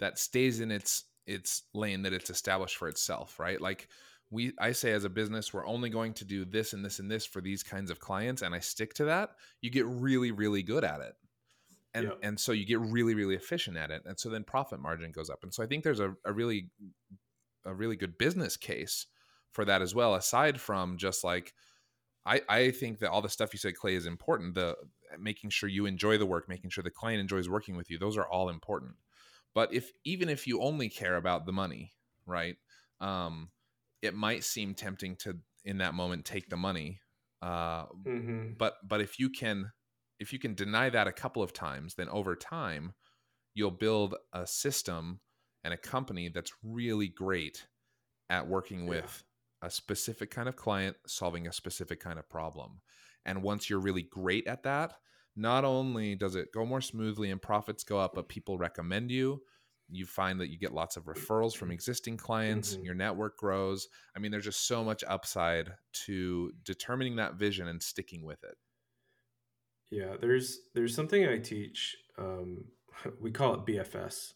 [0.00, 3.60] that stays in its its lane that it's established for itself, right?
[3.60, 3.86] Like
[4.28, 7.08] we I say as a business we're only going to do this and this and
[7.08, 10.64] this for these kinds of clients and I stick to that, you get really really
[10.64, 11.14] good at it.
[11.94, 12.18] And Yep.
[12.20, 15.30] and so you get really really efficient at it and so then profit margin goes
[15.30, 15.44] up.
[15.44, 16.70] And so I think there's a, a really
[17.64, 19.06] a really good business case
[19.52, 21.54] for that as well aside from just like
[22.24, 24.54] I, I think that all the stuff you said, Clay, is important.
[24.54, 24.76] The
[25.18, 28.16] making sure you enjoy the work, making sure the client enjoys working with you, those
[28.16, 28.94] are all important.
[29.54, 31.92] But if even if you only care about the money,
[32.26, 32.56] right?
[33.00, 33.50] Um,
[34.00, 37.00] it might seem tempting to in that moment take the money.
[37.40, 39.72] Uh, hmm but but if you can
[40.20, 42.92] if you can deny that a couple of times, then over time
[43.54, 45.20] you'll build a system
[45.64, 47.66] and a company that's really great
[48.30, 49.24] at working with
[49.62, 52.80] a specific kind of client solving a specific kind of problem.
[53.24, 54.94] And once you're really great at that,
[55.36, 59.42] not only does it go more smoothly and profits go up, but people recommend you.
[59.88, 62.84] You find that you get lots of referrals from existing clients, Mhm.
[62.84, 63.88] your network grows.
[64.16, 68.56] I mean, there's just so much upside to determining that vision and sticking with it.
[69.90, 71.96] Yeah, there's there's something I teach.
[72.18, 72.72] Um,
[73.20, 74.34] we call it BFS.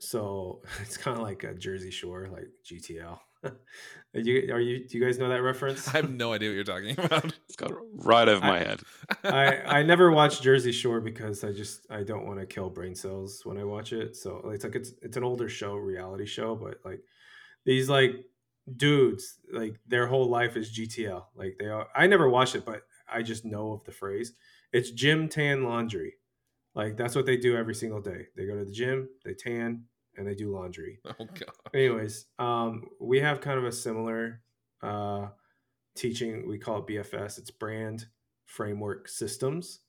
[0.00, 3.20] So it's kind of like a Jersey Shore, like GTL.
[3.44, 5.88] are you are you do you guys know that reference?
[5.88, 7.32] I have no idea what you're talking about.
[7.48, 8.80] It's got right over my I- head.
[9.24, 12.94] I I never watched Jersey Shore because I just I don't want to kill brain
[12.94, 14.16] cells when I watch it.
[14.16, 17.00] So it's like it's it's an older show, reality show, but like
[17.64, 18.24] these like
[18.76, 21.24] dudes, like their whole life is GTL.
[21.34, 21.88] Like they are.
[21.94, 22.82] I never watched it, but
[23.12, 24.32] I just know of the phrase.
[24.72, 26.14] It's gym tan laundry.
[26.74, 28.26] Like that's what they do every single day.
[28.36, 29.86] They go to the gym, they tan,
[30.16, 30.98] and they do laundry.
[31.06, 31.50] Oh god.
[31.74, 34.40] anyways um we have kind of a similar
[34.82, 35.28] uh
[35.96, 38.06] teaching we call it bfs it's brand
[38.46, 39.80] framework systems.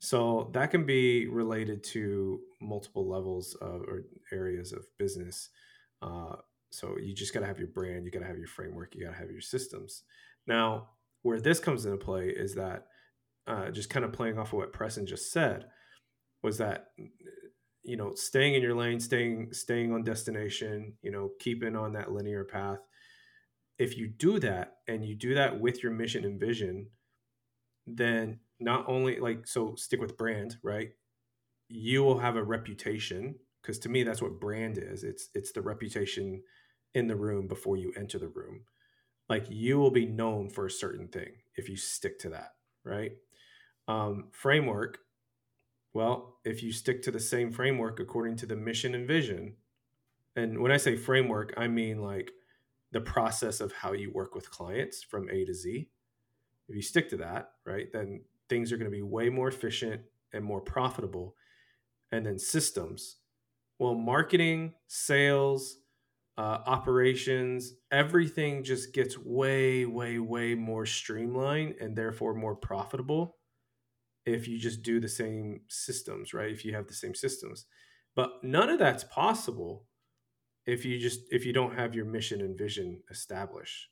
[0.00, 5.50] So that can be related to multiple levels of or areas of business.
[6.00, 6.36] Uh
[6.70, 9.04] so you just got to have your brand you got to have your framework you
[9.04, 10.02] got to have your systems.
[10.46, 10.88] Now
[11.22, 12.86] where this comes into play is that
[13.46, 15.66] uh, just kind of playing off of what preston just said
[16.42, 16.86] was that
[17.92, 22.10] you know staying in your lane staying staying on destination you know keeping on that
[22.10, 22.78] linear path.
[23.78, 26.86] If you do that and you do that with your mission and vision
[27.86, 30.92] then not only like so stick with brand right?
[31.68, 35.04] You will have a reputation because to me that's what brand is.
[35.04, 36.42] It's it's the reputation
[36.94, 38.62] in the room before you enter the room.
[39.28, 42.52] Like you will be known for a certain thing if you stick to that
[42.86, 43.12] right?
[43.86, 44.98] Um, framework
[45.94, 49.56] well, if you stick to the same framework according to the mission and vision,
[50.36, 52.32] and when I say framework, I mean like
[52.92, 55.88] the process of how you work with clients from A to Z.
[56.68, 60.02] If you stick to that, right, then things are going to be way more efficient
[60.32, 61.36] and more profitable.
[62.10, 63.16] And then systems,
[63.78, 65.78] well, marketing, sales,
[66.38, 73.36] uh, operations, everything just gets way, way, way more streamlined and therefore more profitable
[74.24, 76.50] if you just do the same systems, right?
[76.50, 77.66] If you have the same systems.
[78.14, 79.86] But none of that's possible
[80.66, 83.88] if you just if you don't have your mission and vision established.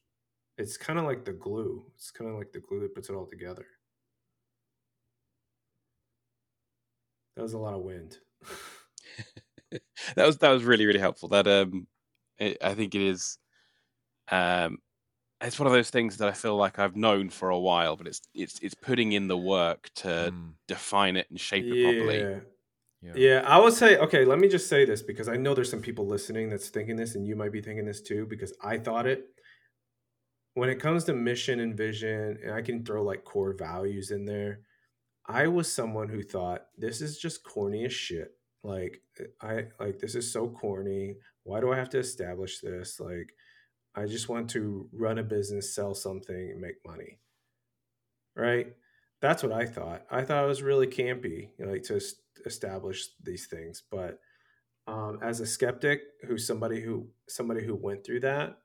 [0.59, 1.87] It's kind of like the glue.
[1.95, 3.65] It's kind of like the glue that puts it all together.
[7.37, 8.19] That was a lot of wind.
[9.71, 11.29] that was that was really really helpful.
[11.31, 11.87] That um,
[12.39, 13.39] it, I think it is.
[14.31, 14.79] Um,
[15.43, 18.07] it's one of those things that I feel like I've known for a while, but
[18.07, 22.19] it's it's it's putting in the work to Mm, define it and shape it properly.
[22.21, 22.41] yeah.
[23.03, 23.13] yeah.
[23.17, 24.25] Yeah, I would say okay.
[24.25, 27.15] Let me just say this because I know there's some people listening that's thinking this,
[27.15, 29.27] and you might be thinking this too because I thought it.
[30.55, 34.25] When it comes to mission and vision, and I can throw like core values in
[34.25, 34.61] there,
[35.27, 38.33] I was someone who thought this is just corny as shit.
[38.63, 39.01] Like
[39.41, 41.17] I like this is so corny.
[41.45, 43.01] Why do I have to establish this?
[43.01, 43.33] Like
[43.95, 47.19] I just want to run a business, sell something, and make money.
[48.37, 48.75] Right?
[49.21, 50.07] That's what I thought.
[50.11, 52.01] I thought it was really campy, you know, like to
[52.47, 53.83] establish these things.
[53.91, 54.19] But
[54.87, 58.59] um, as a skeptic, who's somebody who somebody who went through that,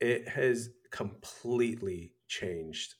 [0.00, 2.94] it has completely changed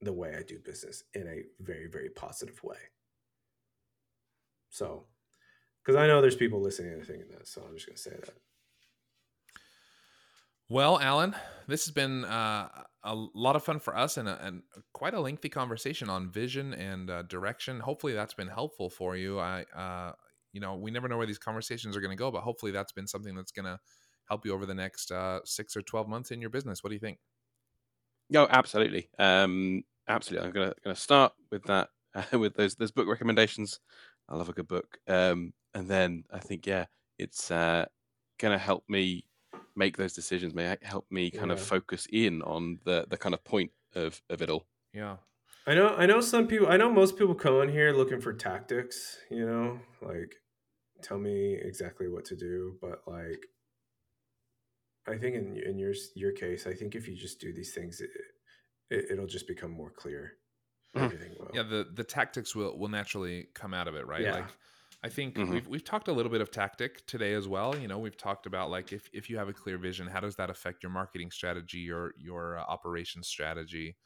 [0.00, 2.76] the way I do business in a very, very positive way.
[4.70, 5.06] So,
[5.82, 8.10] because I know there's people listening and thinking that, so I'm just going to say
[8.10, 8.34] that.
[10.68, 11.36] Well, Alan,
[11.68, 12.68] this has been uh,
[13.02, 14.62] a lot of fun for us and, a, and
[14.94, 17.80] quite a lengthy conversation on vision and uh, direction.
[17.80, 19.38] Hopefully, that's been helpful for you.
[19.38, 20.12] I, uh,
[20.52, 22.92] you know, we never know where these conversations are going to go, but hopefully, that's
[22.92, 23.78] been something that's going to
[24.28, 26.82] help you over the next uh, six or twelve months in your business.
[26.82, 27.18] What do you think?
[28.30, 30.48] No, absolutely, um, absolutely.
[30.48, 31.90] I'm gonna gonna start with that
[32.32, 33.80] with those those book recommendations.
[34.30, 36.86] I love a good book, um, and then I think yeah,
[37.18, 37.84] it's uh,
[38.38, 39.26] gonna help me
[39.76, 43.44] make those decisions, may help me kind of focus in on the the kind of
[43.44, 44.66] point of of it all.
[44.92, 45.16] Yeah.
[45.66, 48.32] I know I know some people I know most people come in here looking for
[48.32, 50.34] tactics, you know, like
[51.02, 53.46] tell me exactly what to do, but like
[55.06, 58.00] I think in in your your case, I think if you just do these things
[58.00, 58.10] it,
[58.90, 60.34] it it'll just become more clear.
[60.96, 61.04] Mhm.
[61.04, 61.50] Everything will.
[61.52, 64.22] Yeah, the the tactics will will naturally come out of it, right?
[64.22, 64.34] Yeah.
[64.34, 64.50] Like
[65.04, 65.44] I think Mhm.
[65.46, 67.76] we've we've talked a little bit of tactic today as well.
[67.78, 70.36] You know, we've talked about like if if you have a clear vision, how does
[70.36, 73.98] that affect your marketing strategy, your your uh, operations strategy,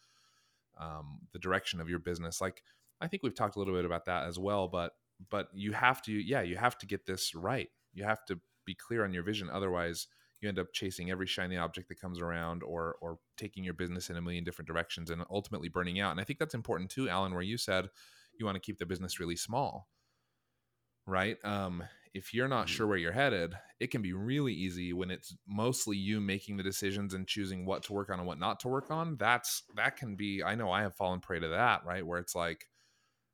[0.78, 2.40] um, the direction of your business?
[2.40, 2.62] Like
[3.00, 4.68] I think we've talked a little bit about that as well.
[4.68, 4.92] But
[5.30, 7.70] but you have to, yeah, you have to get this right.
[7.92, 9.50] You have to be clear on your vision.
[9.50, 10.08] Otherwise,
[10.40, 14.10] you end up chasing every shiny object that comes around or or taking your business
[14.10, 17.08] in a million different directions and ultimately burning out and i think that's important too
[17.08, 17.88] alan where you said
[18.38, 19.88] you want to keep the business really small
[21.08, 21.42] right?
[21.44, 21.84] Um
[22.14, 25.96] if you're not sure where you're headed it can be really easy when it's mostly
[25.96, 28.90] you making the decisions and choosing what to work on and what not to work
[28.90, 29.16] on.
[29.16, 32.06] That's that can be i know i have fallen prey to that right?
[32.06, 32.68] Where it's like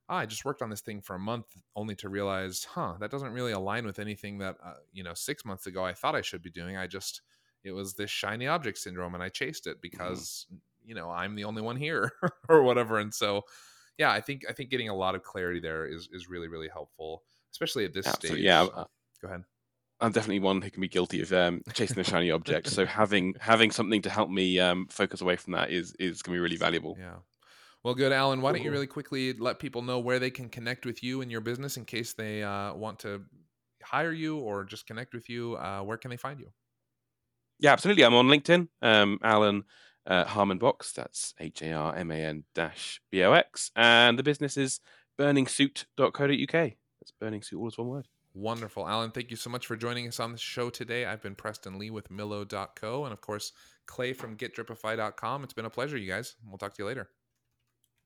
[0.09, 3.11] "Ah, I just worked on this thing for a month only to realize, huh, that
[3.11, 6.20] doesn't really align with anything that, uh, you know, six months ago I thought I
[6.22, 6.77] should be doing.
[6.77, 7.22] I just,
[7.62, 10.47] it was this shiny object syndrome and I chased it because,
[10.85, 12.12] you know, I'm the only one here
[12.49, 12.99] or whatever.
[12.99, 13.43] And so,
[13.99, 16.68] yeah, I think, I think getting a lot of clarity there is, is really, really
[16.68, 17.25] helpful,
[17.55, 18.45] especially at this Absolutely, stage.
[18.45, 18.63] yeah.
[18.65, 18.85] uh,
[19.23, 19.45] Go ahead.
[20.01, 22.67] I'm definitely one who can be guilty of um, chasing the shiny object.
[22.67, 26.35] So having having something to help me um, focus away from that is is going
[26.35, 26.97] to be really valuable.
[26.99, 27.17] Yeah.
[27.85, 28.41] Well, good, Alan.
[28.41, 31.31] Why don't you really quickly let people know where they can connect with you and
[31.31, 33.23] your business in case they uh, want to
[33.83, 35.57] hire you or just connect with you?
[35.57, 36.49] Uh, where can they find you?
[37.61, 38.05] Yeah, absolutely.
[38.05, 38.69] I'm on LinkedIn.
[38.83, 39.65] Um, Alan
[40.07, 40.93] uh, Harman Box.
[40.93, 44.81] That's H A R M A N dash B O X, and the business is
[45.19, 46.73] burningsuit.co.uk.
[47.05, 48.09] That's burning suit all as one word.
[48.33, 48.89] Wonderful.
[48.89, 51.05] Alan, thank you so much for joining us on the show today.
[51.05, 53.53] I've been Preston Lee with Millo.co and, of course,
[53.85, 55.45] Clay from GetDripify.com.
[55.45, 56.35] It's been a pleasure, you guys.
[56.49, 57.11] We'll talk to you later.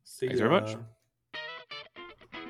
[0.02, 0.76] See Thanks very much.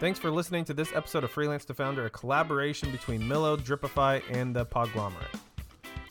[0.01, 4.23] Thanks for listening to this episode of Freelance to Founder, a collaboration between Millo, Dripify,
[4.31, 5.39] and the Podglomerate.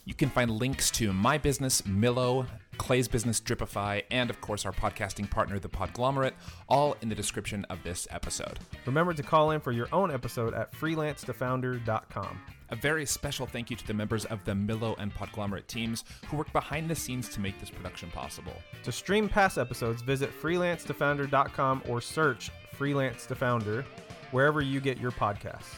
[0.06, 2.46] You can find links to my business, Millo,
[2.88, 6.32] Clay's business, Dripify, and of course our podcasting partner, The Podglomerate,
[6.70, 8.60] all in the description of this episode.
[8.86, 12.40] Remember to call in for your own episode at freelancetofounder.com.
[12.70, 16.38] A very special thank you to the members of the Millo and Podglomerate teams who
[16.38, 18.54] work behind the scenes to make this production possible.
[18.84, 23.84] To stream past episodes, visit freelancetofounder.com or search Freelance to Founder
[24.32, 25.74] wherever you get your podcasts.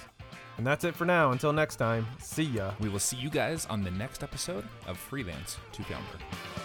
[0.59, 1.31] And that's it for now.
[1.31, 2.73] Until next time, see ya.
[2.79, 6.58] We will see you guys on the next episode of Freelance to Founder.